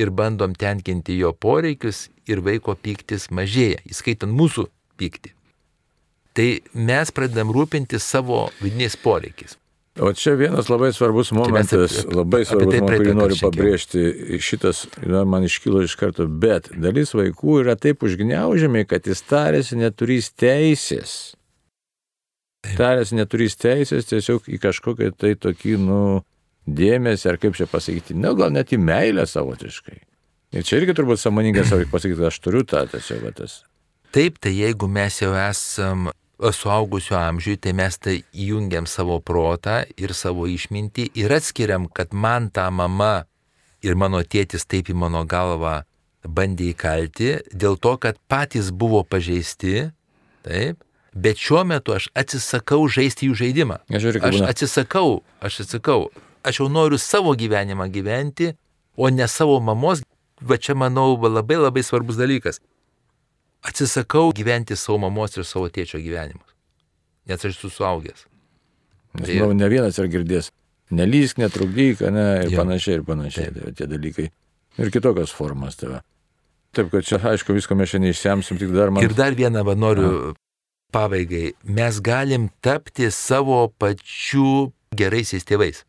ir 0.00 0.12
bandom 0.12 0.54
tenkinti 0.56 1.18
jo 1.18 1.32
poreikius 1.32 2.06
ir 2.28 2.40
vaiko 2.44 2.76
pyktis 2.76 3.28
mažėja, 3.30 3.82
įskaitant 3.88 4.32
mūsų 4.32 4.66
pyktį. 5.00 5.32
Tai 6.36 6.48
mes 6.88 7.12
pradedam 7.16 7.52
rūpinti 7.52 8.00
savo 8.00 8.46
vidiniais 8.60 8.96
poreikiais. 9.00 9.56
O 9.96 10.12
čia 10.12 10.34
vienas 10.36 10.68
labai 10.68 10.90
svarbus 10.92 11.30
tai 11.30 11.38
momentas, 11.38 11.94
tai 11.94 12.02
apie, 12.04 12.16
labai 12.18 12.42
svarbus, 12.44 12.74
tai 12.74 12.98
kurį 12.98 13.14
noriu 13.16 13.38
pabrėžti, 13.40 14.02
šitas 14.44 14.82
na, 15.00 15.22
man 15.24 15.46
iškilo 15.48 15.80
iš 15.86 15.94
karto, 15.96 16.26
bet 16.28 16.68
dalis 16.76 17.14
vaikų 17.16 17.62
yra 17.62 17.78
taip 17.80 18.04
užgniaužiami, 18.04 18.84
kad 18.84 19.08
jis 19.08 19.24
tarėsi 19.24 19.80
neturys 19.80 20.28
teisės. 20.36 21.32
Tarėsi 22.78 23.16
neturys 23.18 23.56
teisės 23.60 24.08
tiesiog 24.10 24.50
į 24.50 24.58
kažkokią 24.62 25.12
tai 25.14 25.34
tokį, 25.40 25.76
nu, 25.82 26.00
dėmesį, 26.66 27.30
ar 27.30 27.40
kaip 27.40 27.56
čia 27.58 27.68
pasakyti, 27.70 28.16
na, 28.18 28.34
gal 28.36 28.52
net 28.54 28.74
į 28.74 28.80
meilę 28.82 29.26
savotiškai. 29.30 29.98
Ir 30.56 30.66
čia 30.66 30.80
irgi 30.80 30.94
turbūt 30.96 31.20
samoningas 31.20 31.72
reikia 31.74 31.92
pasakyti, 31.92 32.26
aš 32.28 32.38
turiu 32.42 32.62
tą 32.66 32.84
tiesiog 32.90 33.26
tas. 33.38 33.60
Taip, 34.14 34.38
tai 34.42 34.54
jeigu 34.56 34.88
mes 34.90 35.20
jau 35.20 35.32
esam 35.36 36.08
suaugusiu 36.36 37.16
amžiui, 37.18 37.56
tai 37.60 37.72
mes 37.76 37.98
tai 37.98 38.20
įjungiam 38.32 38.86
savo 38.88 39.18
protą 39.24 39.82
ir 39.96 40.14
savo 40.14 40.46
išmintį 40.50 41.10
ir 41.16 41.34
atskiriam, 41.36 41.88
kad 41.88 42.12
man 42.12 42.50
ta 42.50 42.68
mama 42.70 43.26
ir 43.84 43.96
mano 43.96 44.22
tėtis 44.22 44.66
taip 44.68 44.90
į 44.92 44.96
mano 44.96 45.24
galvą 45.28 45.80
bandė 46.26 46.72
įkalti, 46.72 47.30
dėl 47.54 47.78
to, 47.78 47.96
kad 48.02 48.18
patys 48.28 48.72
buvo 48.74 49.02
pažeisti, 49.06 49.90
taip, 50.46 50.82
bet 51.16 51.40
šiuo 51.40 51.64
metu 51.64 51.96
aš 51.96 52.10
atsisakau 52.18 52.84
žaisti 52.92 53.30
jų 53.30 53.40
žaidimą. 53.40 53.80
Aš, 53.88 54.08
aš 54.20 54.40
atsisakau, 54.46 55.22
aš 55.40 55.62
atsisakau, 55.64 56.10
aš 56.46 56.60
jau 56.60 56.68
noriu 56.70 57.00
savo 57.00 57.32
gyvenimą 57.38 57.88
gyventi, 57.94 58.52
o 58.96 59.08
ne 59.10 59.28
savo 59.28 59.58
mamos, 59.64 60.04
va 60.40 60.60
čia 60.60 60.76
manau 60.76 61.16
labai 61.16 61.58
labai 61.60 61.84
svarbus 61.84 62.20
dalykas 62.20 62.60
atsisakau 63.68 64.32
gyventi 64.32 64.76
savo 64.76 64.98
mamos 64.98 65.36
ir 65.36 65.44
savo 65.44 65.68
tėčio 65.72 66.00
gyvenimus. 66.02 66.54
Nes 67.26 67.42
aš 67.42 67.56
esu 67.56 67.70
suaugęs. 67.74 68.26
Tai, 69.16 69.32
manau, 69.40 69.54
ne 69.58 69.68
vienas 69.72 69.98
ir 69.98 70.10
girdės. 70.12 70.52
Nelysk, 70.94 71.40
netrukdyk, 71.42 72.04
ne, 72.14 72.26
ir 72.44 72.52
jo. 72.54 72.60
panašiai, 72.62 73.00
ir 73.00 73.06
panašiai. 73.06 73.54
Tai, 73.54 73.72
tie 73.74 73.88
dalykai. 73.90 74.28
Ir 74.78 74.92
kitokios 74.94 75.32
formas 75.34 75.78
tave. 75.80 76.02
Taip, 76.76 76.92
kad 76.92 77.06
čia, 77.08 77.18
aišku, 77.32 77.56
visko 77.56 77.74
mes 77.78 77.90
šiandien 77.90 78.14
išsiamsim, 78.14 78.60
tik 78.60 78.74
dar 78.76 78.92
man. 78.94 79.02
Ir 79.02 79.16
dar 79.18 79.34
vieną, 79.34 79.64
va, 79.66 79.74
noriu. 79.74 80.36
Pabaigai. 80.96 81.52
Mes 81.78 82.00
galim 82.00 82.48
tapti 82.64 83.10
savo 83.12 83.66
pačių 83.80 84.70
geraisiais 84.96 85.44
tėvais. 85.48 85.82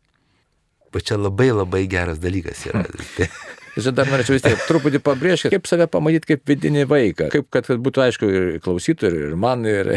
Va 0.92 1.00
čia 1.04 1.18
labai 1.20 1.50
labai 1.52 1.86
geras 1.90 2.20
dalykas 2.20 2.66
yra. 2.68 2.84
Aš 3.78 3.92
dar 3.94 4.08
norėčiau 4.10 4.34
vis 4.34 4.42
tiek 4.42 4.62
truputį 4.66 4.98
pabrėžti, 5.06 5.52
kaip 5.52 5.68
save 5.70 5.86
pamatyti 5.92 6.32
kaip 6.32 6.50
vidinį 6.50 6.82
vaiką, 6.90 7.28
kaip 7.30 7.46
kad, 7.54 7.68
kad 7.68 7.82
būtų 7.84 8.02
aišku 8.08 8.30
ir 8.30 8.46
klausytojui, 8.64 9.20
ir 9.28 9.36
man, 9.38 9.62
ir 9.70 9.92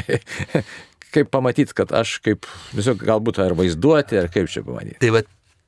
kaip 1.16 1.32
pamatyti, 1.34 1.74
kad 1.80 1.94
aš 1.98 2.20
kaip 2.22 2.46
tiesiog 2.76 3.02
galbūt 3.08 3.40
ar 3.42 3.56
vaizduoti, 3.58 4.20
ar 4.22 4.30
kaip 4.34 4.52
čia 4.54 4.62
pamatyti. 4.68 5.00
Tai 5.02 5.10
va, 5.16 5.24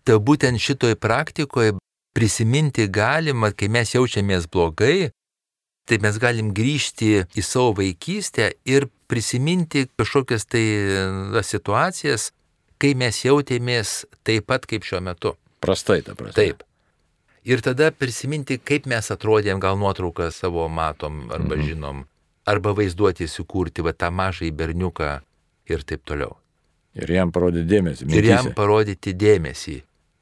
tai 0.06 0.20
būtent 0.30 0.62
šitoj 0.62 0.94
praktikoje 1.02 1.74
prisiminti 2.14 2.86
galima, 2.94 3.50
kai 3.50 3.72
mes 3.74 3.96
jaučiamės 3.96 4.46
blogai, 4.52 5.10
tai 5.90 6.00
mes 6.04 6.20
galim 6.22 6.52
grįžti 6.56 7.24
į 7.36 7.44
savo 7.46 7.74
vaikystę 7.82 8.52
ir 8.70 8.88
prisiminti 9.12 9.86
kažkokias 10.00 10.48
tai 10.50 10.66
situacijas, 11.46 12.32
kai 12.80 12.94
mes 13.00 13.24
jautėmės 13.26 14.04
taip 14.24 14.48
pat 14.52 14.68
kaip 14.70 14.86
šiuo 14.88 15.04
metu. 15.04 15.36
Prastai, 15.64 16.02
ta 16.04 16.16
prasme. 16.16 16.36
Taip 16.36 16.64
ir 17.44 17.62
tada 17.62 17.92
prisiminti, 17.92 18.58
kaip 18.58 18.88
mes 18.90 19.12
atrodėm, 19.12 19.60
gal 19.62 19.78
nuotrauką 19.80 20.30
savo 20.32 20.68
matom 20.72 21.28
arba 21.32 21.58
mhm. 21.58 21.66
žinom, 21.68 22.04
arba 22.48 22.74
vaizduoti 22.78 23.28
įsikurti 23.28 23.84
va 23.86 23.94
tą 23.96 24.12
mažą 24.12 24.48
į 24.48 24.54
berniuką 24.60 25.12
ir 25.72 25.86
taip 25.88 26.04
toliau. 26.08 26.38
Ir 26.94 27.10
jam 27.10 27.32
parodyti 27.34 27.66
dėmesį. 27.72 28.10
ir 28.14 28.30
jam 28.30 28.52
parodyti 28.54 29.16
dėmesį. 29.18 29.80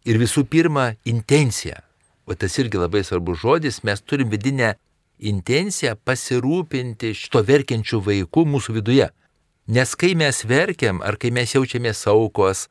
Ir 0.08 0.18
visų 0.18 0.46
pirma, 0.50 0.94
intencija. 1.06 1.82
O 2.26 2.34
tas 2.34 2.56
irgi 2.62 2.80
labai 2.80 3.04
svarbus 3.04 3.42
žodis, 3.42 3.82
mes 3.84 4.02
turim 4.02 4.30
vidinę 4.32 4.76
intenciją 5.22 5.96
pasirūpinti 6.06 7.14
šito 7.18 7.42
verkiančių 7.46 8.02
vaikų 8.08 8.46
mūsų 8.54 8.78
viduje. 8.80 9.10
Nes 9.72 9.94
kai 9.96 10.16
mes 10.18 10.44
verkiam, 10.48 11.02
ar 11.06 11.18
kai 11.22 11.32
mes 11.32 11.54
jaučiamės 11.54 12.04
aukos, 12.10 12.66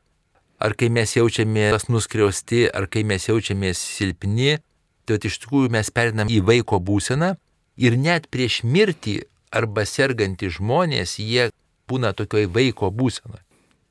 ar 0.59 0.75
kai 0.77 0.91
mes 0.93 1.15
jaučiamės 1.15 1.87
nuskriausti, 1.89 2.67
ar 2.69 2.87
kai 2.91 3.05
mes 3.07 3.25
jaučiamės 3.29 3.79
silpni, 3.79 4.59
tai 5.07 5.17
iš 5.27 5.39
tikrųjų 5.43 5.71
mes 5.73 5.89
perinam 5.89 6.29
į 6.29 6.41
vaiko 6.45 6.79
būseną 6.79 7.33
ir 7.81 7.97
net 7.97 8.27
prieš 8.29 8.61
mirtį 8.63 9.21
arba 9.51 9.85
sergantys 9.87 10.59
žmonės, 10.59 11.17
jie 11.19 11.49
būna 11.89 12.13
tokioj 12.15 12.47
vaiko 12.53 12.91
būsenoje. 12.91 13.41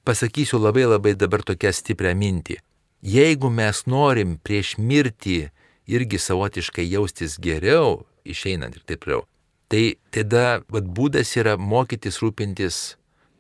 Pasakysiu 0.05 0.61
labai 0.61 0.87
labai 0.89 1.15
dabar 1.15 1.43
tokią 1.45 1.73
stiprią 1.77 2.15
mintį. 2.17 2.61
Jeigu 3.01 3.51
mes 3.53 3.85
norim 3.87 4.39
prieš 4.45 4.77
mirtį 4.79 5.51
irgi 5.91 6.19
savotiškai 6.21 6.87
jaustis 6.89 7.37
geriau, 7.41 8.05
išeinant 8.25 8.77
ir 8.77 8.85
taip 8.87 9.05
toliau, 9.05 9.25
tai 9.71 9.97
tada 10.15 10.63
vat, 10.69 10.87
būdas 10.87 11.33
yra 11.39 11.57
mokytis 11.57 12.21
rūpintis 12.23 12.81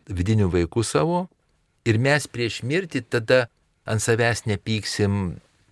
vidiniu 0.09 0.51
vaiku 0.53 0.85
savo 0.87 1.27
ir 1.87 1.99
mes 1.99 2.27
prieš 2.31 2.63
mirtį 2.67 3.05
tada 3.11 3.47
ant 3.91 4.03
savęs 4.03 4.45
nepyksim, 4.47 5.17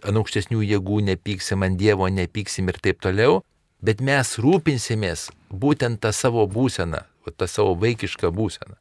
ant 0.02 0.20
aukštesnių 0.20 0.62
jėgų 0.64 1.02
nepyksim, 1.12 1.62
ant 1.62 1.78
Dievo 1.78 2.08
nepyksim 2.10 2.70
ir 2.70 2.78
taip 2.82 3.00
toliau, 3.04 3.42
bet 3.84 4.02
mes 4.02 4.34
rūpinsimės 4.42 5.28
būtent 5.50 6.00
tą 6.02 6.12
savo 6.14 6.46
būseną, 6.50 7.04
tą 7.36 7.46
savo 7.46 7.74
vaikišką 7.78 8.30
būseną. 8.34 8.78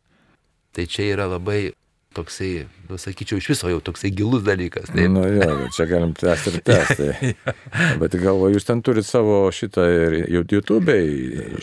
Tai 0.74 0.86
čia 0.88 1.12
yra 1.14 1.28
labai 1.30 1.74
toksai, 2.18 2.66
nu, 2.90 2.98
sakyčiau, 3.00 3.38
iš 3.40 3.48
viso 3.54 3.70
jau 3.72 3.78
toksai 3.86 4.10
gilus 4.18 4.44
dalykas. 4.48 4.90
Taip. 4.90 5.08
Nu 5.14 5.24
jo, 5.30 5.48
čia 5.78 5.86
galim 5.90 6.16
tęsti 6.18 6.54
ir 6.56 6.60
tęsti. 6.68 7.32
Bet 8.02 8.18
galvoju, 8.18 8.58
jūs 8.58 8.68
ten 8.68 8.82
turit 8.86 9.06
savo 9.08 9.44
šitą 9.54 9.86
ir 9.94 10.18
YouTube, 10.34 10.98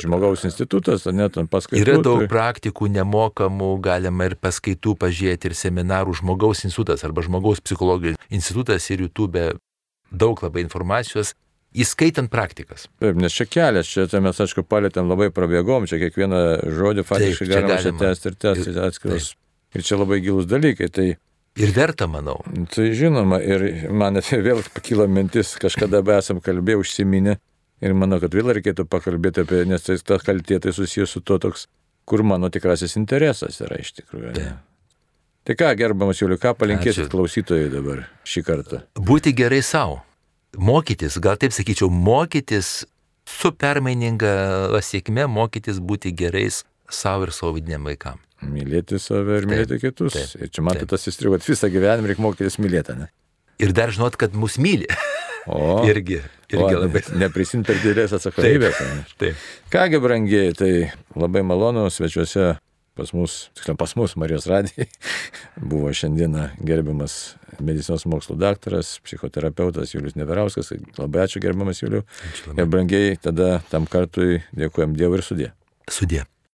žmogaus 0.02 0.46
institutas, 0.48 1.04
ar 1.10 1.16
net 1.18 1.38
paskaitų. 1.52 1.82
Yra 1.82 1.98
daug 2.06 2.24
praktikų 2.30 2.88
nemokamų, 2.94 3.70
galima 3.84 4.30
ir 4.30 4.38
paskaitų 4.40 4.96
pažiūrėti, 5.02 5.50
ir 5.50 5.58
seminarų 5.58 6.16
žmogaus 6.22 6.64
institutas 6.68 7.04
arba 7.04 7.26
žmogaus 7.26 7.62
psichologijos 7.64 8.20
institutas 8.30 8.86
ir 8.94 9.04
YouTube 9.08 9.48
daug 10.14 10.42
labai 10.44 10.62
informacijos, 10.64 11.34
įskaitant 11.74 12.30
praktikas. 12.30 12.86
Taip, 13.02 13.16
nes 13.18 13.34
čia 13.34 13.46
kelias, 13.50 13.88
čia 13.90 14.06
tai 14.10 14.20
mes, 14.22 14.38
aišku, 14.38 14.62
palėtėm 14.70 15.08
labai 15.10 15.30
prabėgom, 15.34 15.88
čia 15.90 15.98
kiekvieną 16.02 16.42
žodį 16.76 17.02
faktiškai 17.08 17.48
galima 17.50 17.72
galima. 17.80 17.98
tęsti 18.04 18.30
ir 18.30 18.36
tęsti 18.46 18.68
Ir- 18.70 18.84
atskiras. 18.88 19.32
Ir 19.74 19.82
čia 19.86 19.98
labai 19.98 20.20
gilus 20.24 20.46
dalykai. 20.50 20.88
Tai, 20.94 21.06
Ir 21.54 21.70
verta, 21.70 22.08
manau. 22.10 22.40
tai 22.74 22.88
žinoma, 22.98 23.38
ir 23.42 23.90
man 23.94 24.18
vėl 24.48 24.62
pakyla 24.74 25.06
mintis, 25.06 25.52
kažkada 25.62 26.00
be 26.02 26.16
esam 26.18 26.40
kalbėję, 26.42 26.80
užsiminę. 26.82 27.36
Ir 27.84 27.94
manau, 27.94 28.18
kad 28.22 28.34
vėl 28.34 28.52
reikėtų 28.56 28.86
pakalbėti 28.90 29.42
apie, 29.44 29.64
nes 29.68 29.82
tai 29.82 29.96
ta 30.02 30.18
kaltė 30.22 30.60
tai 30.62 30.72
susijęs 30.74 31.10
su 31.14 31.20
to 31.20 31.38
toks, 31.42 31.66
kur 32.08 32.22
mano 32.26 32.48
tikrasis 32.50 32.96
interesas 32.96 33.60
yra 33.60 33.78
iš 33.82 33.92
tikrųjų. 34.00 34.32
ne? 34.38 34.54
Tai 35.44 35.54
ką, 35.60 35.74
gerbamas 35.76 36.22
Juliu, 36.22 36.38
ką 36.40 36.54
palinkėsit 36.56 37.10
klausytojai 37.12 37.68
dabar 37.68 38.06
šį 38.24 38.42
kartą? 38.46 38.80
Būti 38.96 39.34
gerai 39.36 39.60
savo. 39.62 40.00
Mokytis, 40.56 41.18
gal 41.20 41.36
taip 41.36 41.52
sakyčiau, 41.52 41.90
mokytis 41.92 42.86
su 43.28 43.50
permaininga 43.52 44.80
sėkme, 44.80 45.26
mokytis 45.28 45.82
būti 45.82 46.14
gerais 46.16 46.62
savo 46.88 47.26
ir 47.28 47.34
savo 47.36 47.52
vidiniam 47.58 47.84
vaikam. 47.84 48.22
Mylėti 48.50 48.98
save 49.02 49.40
ir 49.40 49.46
Taip, 49.46 49.50
mylėti 49.52 49.80
kitus. 49.82 50.14
taip, 50.16 50.42
ir 50.46 50.52
čia 50.54 50.64
man 50.66 50.76
taip. 50.76 50.84
tai 50.88 50.96
tas 50.96 51.08
įstrigo, 51.10 51.38
kad 51.38 51.48
visą 51.48 51.70
gyvenimą 51.72 52.10
reikia 52.10 52.24
mokytis 52.24 52.58
mylėti, 52.62 52.96
ne? 52.98 53.08
Ir 53.62 53.72
dar 53.76 53.92
žinot, 53.94 54.16
kad 54.20 54.34
mus 54.34 54.58
myli. 54.58 54.88
O, 55.46 55.80
irgi, 55.90 56.20
irgi 56.52 56.74
labai. 56.80 57.02
Neprisimti 57.20 57.68
per 57.70 57.80
didelės 57.82 58.14
atsakomybės. 58.16 58.80
ne? 58.82 59.00
Taip. 59.20 59.48
Kągi, 59.74 60.00
brangiai, 60.02 60.52
tai 60.58 60.70
labai 61.18 61.44
malonu 61.46 61.86
svečiuose 61.92 62.54
pas 62.94 63.10
mus, 63.10 63.48
tiksliau 63.58 63.74
pas 63.78 63.90
mus 63.98 64.12
Marijos 64.16 64.44
radijai, 64.46 64.86
buvo 65.70 65.90
šiandieną 65.90 66.44
gerbiamas 66.62 67.34
medicinos 67.58 68.04
mokslų 68.10 68.36
daktaras, 68.38 68.96
psichoterapeutas 69.06 69.94
Julius 69.94 70.14
Neverauskas. 70.18 70.72
Labai 70.98 71.24
ačiū 71.26 71.42
gerbiamas 71.42 71.82
Juliu. 71.82 72.04
Ačiū 72.30 72.52
labai. 72.52 72.62
Ir 72.62 72.70
brangiai, 72.70 73.16
tada 73.22 73.48
tam 73.70 73.86
kartui 73.90 74.40
dėkojom 74.58 74.94
Dievui 74.98 75.18
ir 75.20 75.26
sudė. 75.26 75.50
Sudė. 75.90 76.22